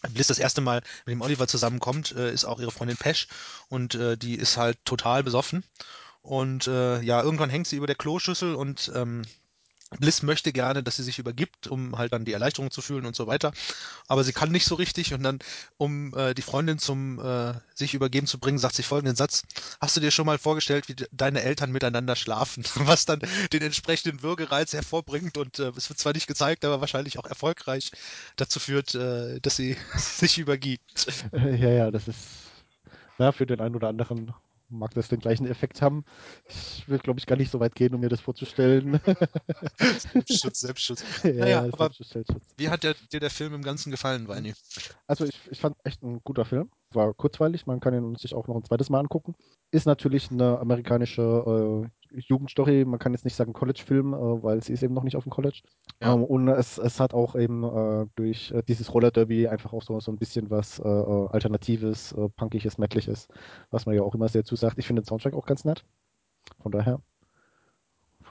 Bliss 0.09 0.27
das 0.27 0.39
erste 0.39 0.59
Mal 0.59 0.81
mit 1.05 1.13
dem 1.13 1.21
Oliver 1.21 1.47
zusammenkommt, 1.47 2.11
äh, 2.11 2.33
ist 2.33 2.43
auch 2.43 2.59
ihre 2.59 2.71
Freundin 2.71 2.97
Pesch 2.97 3.29
und 3.69 3.95
äh, 3.95 4.17
die 4.17 4.35
ist 4.35 4.57
halt 4.57 4.77
total 4.83 5.23
besoffen 5.23 5.63
und 6.23 6.67
äh, 6.67 7.01
ja, 7.01 7.21
irgendwann 7.21 7.49
hängt 7.49 7.67
sie 7.67 7.75
über 7.75 7.87
der 7.87 7.97
Kloschüssel 7.97 8.55
und 8.55 8.91
ähm, 8.95 9.23
Bliss 9.99 10.23
möchte 10.23 10.51
gerne, 10.51 10.81
dass 10.81 10.95
sie 10.95 11.03
sich 11.03 11.19
übergibt, 11.19 11.67
um 11.67 11.97
halt 11.97 12.13
dann 12.13 12.25
die 12.25 12.33
Erleichterung 12.33 12.71
zu 12.71 12.81
fühlen 12.81 13.05
und 13.05 13.15
so 13.15 13.27
weiter. 13.27 13.51
Aber 14.07 14.23
sie 14.23 14.33
kann 14.33 14.51
nicht 14.51 14.65
so 14.65 14.75
richtig 14.75 15.13
und 15.13 15.21
dann, 15.21 15.39
um 15.77 16.15
äh, 16.15 16.33
die 16.33 16.41
Freundin 16.41 16.79
zum 16.79 17.19
äh, 17.19 17.53
sich 17.75 17.93
übergeben 17.93 18.25
zu 18.25 18.39
bringen, 18.39 18.57
sagt 18.57 18.75
sie 18.75 18.83
folgenden 18.83 19.15
Satz. 19.15 19.43
Hast 19.81 19.95
du 19.95 20.01
dir 20.01 20.11
schon 20.11 20.25
mal 20.25 20.37
vorgestellt, 20.37 20.87
wie 20.87 20.95
deine 21.11 21.43
Eltern 21.43 21.71
miteinander 21.71 22.15
schlafen? 22.15 22.63
Was 22.75 23.05
dann 23.05 23.19
den 23.51 23.61
entsprechenden 23.61 24.23
Würgereiz 24.23 24.73
hervorbringt 24.73 25.37
und 25.37 25.59
äh, 25.59 25.71
es 25.75 25.89
wird 25.89 25.99
zwar 25.99 26.13
nicht 26.13 26.27
gezeigt, 26.27 26.65
aber 26.65 26.81
wahrscheinlich 26.81 27.19
auch 27.19 27.25
erfolgreich 27.25 27.91
dazu 28.37 28.59
führt, 28.59 28.95
äh, 28.95 29.39
dass 29.41 29.57
sie 29.57 29.77
sich 29.97 30.37
übergibt. 30.37 31.07
Ja, 31.33 31.69
ja, 31.69 31.91
das 31.91 32.07
ist 32.07 32.17
ja, 33.19 33.31
für 33.31 33.45
den 33.45 33.59
einen 33.59 33.75
oder 33.75 33.89
anderen 33.89 34.33
mag 34.73 34.93
das 34.93 35.07
den 35.07 35.19
gleichen 35.19 35.45
Effekt 35.47 35.81
haben. 35.81 36.03
Ich 36.47 36.87
will, 36.87 36.99
glaube 36.99 37.19
ich, 37.19 37.25
gar 37.25 37.35
nicht 37.35 37.51
so 37.51 37.59
weit 37.59 37.75
gehen, 37.75 37.93
um 37.93 38.01
mir 38.01 38.09
das 38.09 38.21
vorzustellen. 38.21 38.99
Selbstschutz, 39.77 40.59
Selbstschutz. 40.59 41.03
Ja, 41.23 41.31
naja, 41.33 41.67
aber 41.71 41.89
wie 42.57 42.69
hat 42.69 42.83
der, 42.83 42.95
dir 43.11 43.19
der 43.19 43.29
Film 43.29 43.53
im 43.53 43.61
Ganzen 43.61 43.91
gefallen, 43.91 44.27
Weini? 44.27 44.53
Also 45.07 45.25
ich, 45.25 45.39
ich 45.49 45.59
fand 45.59 45.77
echt 45.83 46.03
ein 46.03 46.21
guter 46.23 46.45
Film. 46.45 46.69
War 46.91 47.13
kurzweilig, 47.13 47.65
man 47.65 47.79
kann 47.79 47.93
ihn 47.93 48.15
sich 48.15 48.33
auch 48.33 48.47
noch 48.47 48.55
ein 48.55 48.63
zweites 48.63 48.89
Mal 48.89 48.99
angucken. 48.99 49.35
Ist 49.71 49.85
natürlich 49.85 50.31
eine 50.31 50.59
amerikanische 50.59 51.21
äh, 51.83 51.89
Jugendstory, 52.15 52.85
man 52.85 52.99
kann 52.99 53.13
jetzt 53.13 53.25
nicht 53.25 53.35
sagen 53.35 53.53
College-Film, 53.53 54.13
äh, 54.13 54.43
weil 54.43 54.63
sie 54.63 54.73
ist 54.73 54.83
eben 54.83 54.93
noch 54.93 55.03
nicht 55.03 55.15
auf 55.15 55.23
dem 55.23 55.31
College. 55.31 55.61
Ja. 56.01 56.13
Ähm, 56.13 56.23
und 56.23 56.47
es, 56.47 56.77
es 56.77 56.99
hat 56.99 57.13
auch 57.13 57.35
eben 57.35 57.63
äh, 57.63 58.07
durch 58.15 58.51
äh, 58.51 58.63
dieses 58.67 58.93
Roller-Derby 58.93 59.47
einfach 59.47 59.73
auch 59.73 59.83
so, 59.83 59.99
so 59.99 60.11
ein 60.11 60.17
bisschen 60.17 60.49
was 60.49 60.79
äh, 60.79 60.87
äh, 60.87 61.27
Alternatives, 61.29 62.15
Punkiges, 62.35 62.77
Metliches, 62.77 63.27
was 63.71 63.85
man 63.85 63.95
ja 63.95 64.03
auch 64.03 64.15
immer 64.15 64.29
sehr 64.29 64.43
zusagt. 64.43 64.77
Ich 64.77 64.87
finde 64.87 65.01
den 65.01 65.07
Soundtrack 65.07 65.33
auch 65.33 65.45
ganz 65.45 65.65
nett. 65.65 65.83
Von 66.61 66.71
daher 66.71 67.01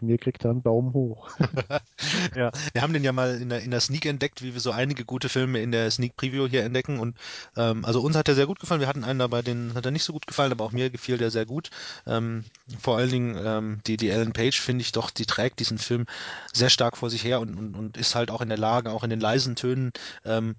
von 0.02 0.08
mir 0.08 0.18
kriegt 0.18 0.44
er 0.44 0.50
einen 0.50 0.64
Daumen 0.64 0.92
hoch. 0.94 1.30
ja, 2.36 2.50
wir 2.72 2.82
haben 2.82 2.92
den 2.92 3.04
ja 3.04 3.12
mal 3.12 3.40
in 3.40 3.48
der, 3.48 3.60
in 3.60 3.70
der 3.70 3.80
Sneak 3.80 4.04
entdeckt, 4.04 4.42
wie 4.42 4.52
wir 4.52 4.60
so 4.60 4.72
einige 4.72 5.04
gute 5.04 5.28
Filme 5.28 5.62
in 5.62 5.70
der 5.70 5.90
Sneak 5.92 6.16
Preview 6.16 6.48
hier 6.48 6.64
entdecken. 6.64 6.98
Und 6.98 7.16
ähm, 7.56 7.84
also 7.84 8.00
uns 8.00 8.16
hat 8.16 8.28
er 8.28 8.34
sehr 8.34 8.46
gut 8.46 8.58
gefallen. 8.58 8.80
Wir 8.80 8.88
hatten 8.88 9.04
einen 9.04 9.20
dabei, 9.20 9.42
den 9.42 9.74
hat 9.74 9.84
er 9.84 9.92
nicht 9.92 10.02
so 10.02 10.12
gut 10.12 10.26
gefallen, 10.26 10.50
aber 10.50 10.64
auch 10.64 10.72
mir 10.72 10.90
gefiel 10.90 11.18
der 11.18 11.30
sehr 11.30 11.46
gut. 11.46 11.70
Ähm, 12.04 12.44
vor 12.80 12.96
allen 12.96 13.10
Dingen 13.10 13.40
ähm, 13.44 13.80
die, 13.86 13.96
die 13.96 14.08
Ellen 14.08 14.32
Page, 14.32 14.60
finde 14.60 14.82
ich 14.82 14.90
doch, 14.90 15.10
die 15.10 15.26
trägt 15.26 15.60
diesen 15.60 15.78
Film 15.78 16.06
sehr 16.52 16.68
stark 16.68 16.96
vor 16.96 17.08
sich 17.08 17.22
her 17.22 17.40
und, 17.40 17.54
und, 17.56 17.76
und 17.76 17.96
ist 17.96 18.16
halt 18.16 18.32
auch 18.32 18.40
in 18.40 18.48
der 18.48 18.58
Lage, 18.58 18.90
auch 18.90 19.04
in 19.04 19.10
den 19.10 19.20
leisen 19.20 19.54
Tönen 19.54 19.92
ähm, 20.24 20.56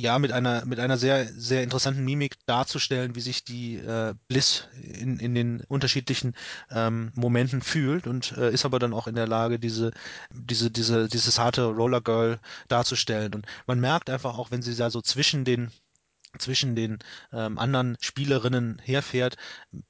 ja, 0.00 0.18
mit 0.18 0.32
einer, 0.32 0.64
mit 0.64 0.80
einer 0.80 0.96
sehr, 0.96 1.26
sehr 1.26 1.62
interessanten 1.62 2.04
Mimik 2.04 2.36
darzustellen, 2.46 3.14
wie 3.14 3.20
sich 3.20 3.44
die 3.44 3.76
äh, 3.76 4.14
Bliss 4.28 4.68
in, 4.82 5.18
in 5.18 5.34
den 5.34 5.60
unterschiedlichen 5.68 6.34
ähm, 6.70 7.12
Momenten 7.14 7.60
fühlt 7.62 8.06
und 8.06 8.32
äh, 8.36 8.52
ist 8.52 8.64
aber 8.64 8.78
dann 8.78 8.94
auch 8.94 9.06
in 9.06 9.14
der 9.14 9.26
Lage, 9.26 9.58
diese, 9.58 9.90
diese, 10.30 10.70
diese, 10.70 11.08
dieses 11.08 11.38
harte 11.38 11.64
Roller 11.66 12.00
Girl 12.00 12.38
darzustellen. 12.68 13.34
Und 13.34 13.46
man 13.66 13.80
merkt 13.80 14.10
einfach 14.10 14.38
auch, 14.38 14.50
wenn 14.50 14.62
sie 14.62 14.74
da 14.76 14.90
so 14.90 15.00
zwischen 15.02 15.44
den 15.44 15.70
zwischen 16.38 16.74
den 16.74 16.98
ähm, 17.32 17.58
anderen 17.58 17.96
Spielerinnen 18.00 18.80
herfährt. 18.84 19.36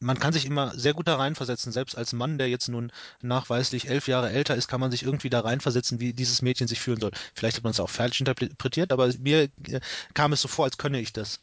Man 0.01 0.19
kann 0.19 0.33
sich 0.33 0.47
immer 0.47 0.71
sehr 0.79 0.95
gut 0.95 1.09
da 1.09 1.17
reinversetzen. 1.17 1.73
Selbst 1.73 1.97
als 1.97 2.13
Mann, 2.13 2.39
der 2.39 2.49
jetzt 2.49 2.69
nun 2.69 2.93
nachweislich 3.23 3.89
elf 3.89 4.09
Jahre 4.09 4.31
älter 4.31 4.55
ist, 4.57 4.69
kann 4.69 4.81
man 4.81 4.91
sich 4.91 5.03
irgendwie 5.03 5.31
da 5.31 5.41
reinversetzen, 5.41 6.01
wie 6.01 6.13
dieses 6.13 6.43
Mädchen 6.43 6.69
sich 6.69 6.81
fühlen 6.81 7.01
soll. 7.01 7.13
Vielleicht 7.35 7.57
hat 7.57 7.65
man 7.65 7.73
es 7.73 7.81
auch 7.81 7.91
falsch 7.91 8.21
interpretiert, 8.21 8.93
aber 8.93 9.13
mir 9.19 9.49
äh, 9.69 9.81
kam 10.15 10.33
es 10.33 10.43
so 10.43 10.49
vor, 10.49 10.65
als 10.65 10.79
könne 10.79 11.01
ich 11.01 11.13
das. 11.13 11.41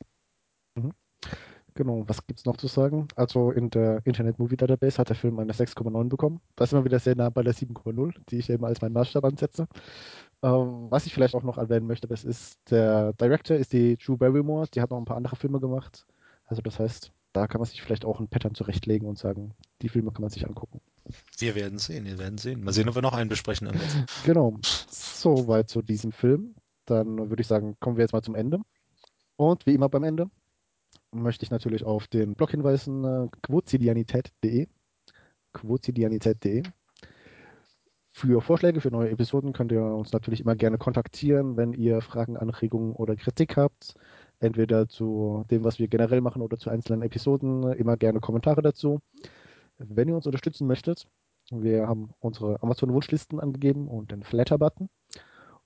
Mhm. 0.75 0.94
Genau, 1.78 2.08
was 2.08 2.25
gibt's 2.25 2.46
noch 2.46 2.56
zu 2.56 2.68
sagen? 2.68 3.10
Also 3.18 3.52
in 3.52 3.70
der 3.70 4.00
Internet 4.06 4.40
Movie 4.40 4.56
Database 4.56 4.98
hat 4.98 5.10
der 5.10 5.18
Film 5.18 5.38
eine 5.40 5.52
6,9 5.52 6.08
bekommen. 6.08 6.40
Das 6.56 6.70
ist 6.70 6.74
immer 6.74 6.86
wieder 6.86 7.00
sehr 7.00 7.18
nah 7.18 7.30
bei 7.30 7.44
der 7.44 7.54
7,0, 7.54 8.14
die 8.30 8.38
ich 8.38 8.50
eben 8.50 8.64
als 8.64 8.82
meinen 8.82 8.94
Maßstab 8.94 9.25
ansetze. 9.25 9.68
Ähm, 10.44 10.88
was 10.89 11.06
ich 11.06 11.13
vielleicht 11.13 11.36
auch 11.36 11.44
noch 11.44 11.58
erwähnen 11.58 11.88
möchte, 11.88 12.08
das 12.08 12.24
ist, 12.24 12.60
der 12.70 13.13
Director 13.13 13.58
ist 13.58 13.74
die 13.74 13.98
Drew 13.98 14.18
Barrymore, 14.18 14.68
die 14.74 14.82
hat 14.82 14.92
noch 14.92 14.98
ein 14.98 15.06
paar 15.06 15.18
andere 15.18 15.36
Filme 15.36 15.60
gemacht. 15.60 16.06
Also 16.46 16.62
das 16.62 16.80
heißt, 16.80 17.12
da 17.34 17.48
kann 17.48 17.60
man 17.60 17.65
sich 17.65 17.82
vielleicht 17.82 18.06
auch 18.06 18.20
ein 18.20 18.27
Pattern 18.27 18.56
zurechtlegen 18.56 19.08
und 19.08 19.18
sagen, 19.18 19.54
die 19.82 19.89
Filme 19.89 20.12
kann 20.12 20.22
man 20.22 20.30
sich 20.30 20.48
angucken. 20.48 20.80
Wir 21.38 21.56
werden 21.56 21.80
sehen, 21.80 22.06
wir 22.06 22.18
werden 22.18 22.38
sehen. 22.38 22.63
Mal 22.63 22.74
sehen, 22.74 22.89
ob 22.89 22.96
wir 22.96 23.01
noch 23.01 23.13
einen 23.13 23.30
besprechen. 23.30 23.70
Genau, 24.25 24.58
soweit 24.89 25.70
zu 25.70 25.82
diesem 25.82 26.12
Film. 26.12 26.56
Dann 26.86 27.30
würde 27.30 27.42
ich 27.42 27.48
sagen, 27.48 27.75
kommen 27.80 27.98
wir 27.98 28.04
jetzt 28.04 28.13
mal 28.13 28.22
zum 28.22 28.36
Ende. 28.36 28.60
Und 29.36 29.65
wie 29.65 29.74
immer 29.74 29.89
beim 29.89 30.04
Ende 30.04 30.30
möchte 31.12 31.44
ich 31.44 31.51
natürlich 31.51 31.84
auf 31.84 32.08
den 32.08 32.36
Blog 32.36 32.51
hinweisen, 32.51 33.04
äh, 33.04 33.27
quotidianität.de. 33.42 34.68
Quotidianität.de. 35.54 36.63
Für 38.17 38.39
Vorschläge 38.39 38.79
für 38.79 38.91
neue 38.91 39.10
Episoden 39.10 39.51
könnt 39.51 39.74
ihr 39.74 39.84
uns 39.84 40.13
natürlich 40.13 40.39
immer 40.39 40.55
gerne 40.55 40.77
kontaktieren, 40.77 41.57
wenn 41.57 41.74
ihr 41.74 42.00
Fragen, 42.00 42.38
Anregungen 42.38 42.93
oder 42.93 43.17
Kritik 43.17 43.57
habt. 43.57 43.95
Entweder 44.39 44.88
zu 44.88 45.43
dem, 45.51 45.65
was 45.65 45.79
wir 45.79 45.89
generell 45.89 46.22
machen 46.22 46.41
oder 46.41 46.57
zu 46.57 46.69
einzelnen 46.69 47.01
Episoden. 47.01 47.74
Immer 47.74 47.98
gerne 47.98 48.22
Kommentare 48.22 48.62
dazu. 48.62 49.01
Wenn 49.79 50.07
ihr 50.07 50.15
uns 50.15 50.25
unterstützen 50.25 50.65
möchtet, 50.65 51.10
wir 51.51 51.89
haben 51.89 52.12
unsere 52.22 52.63
Amazon-Wunschlisten 52.63 53.41
angegeben 53.41 53.89
und 53.89 54.12
den 54.12 54.24
Flatter-Button. 54.24 54.88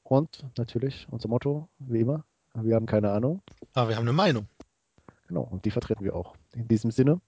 Und 0.01 0.43
natürlich 0.57 1.05
unser 1.11 1.29
Motto, 1.29 1.69
wie 1.77 1.99
immer, 1.99 2.25
wir 2.55 2.73
haben 2.73 2.87
keine 2.87 3.11
Ahnung. 3.11 3.43
Aber 3.75 3.89
wir 3.89 3.95
haben 3.95 4.05
eine 4.05 4.13
Meinung. 4.13 4.47
Genau, 5.27 5.43
und 5.43 5.65
die 5.65 5.71
vertreten 5.71 6.03
wir 6.03 6.15
auch. 6.15 6.35
In 6.55 6.67
diesem 6.67 6.89
Sinne, 6.89 7.21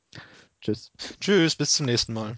tschüss. 0.62 0.92
Tschüss, 1.20 1.56
bis 1.56 1.76
zum 1.76 1.86
nächsten 1.86 2.14
Mal. 2.14 2.38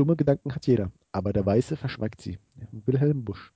Dumme 0.00 0.16
Gedanken 0.16 0.54
hat 0.54 0.66
jeder, 0.66 0.90
aber 1.12 1.34
der 1.34 1.44
Weiße 1.44 1.76
verschweigt 1.76 2.22
sie. 2.22 2.38
Wilhelm 2.72 3.22
Busch. 3.22 3.52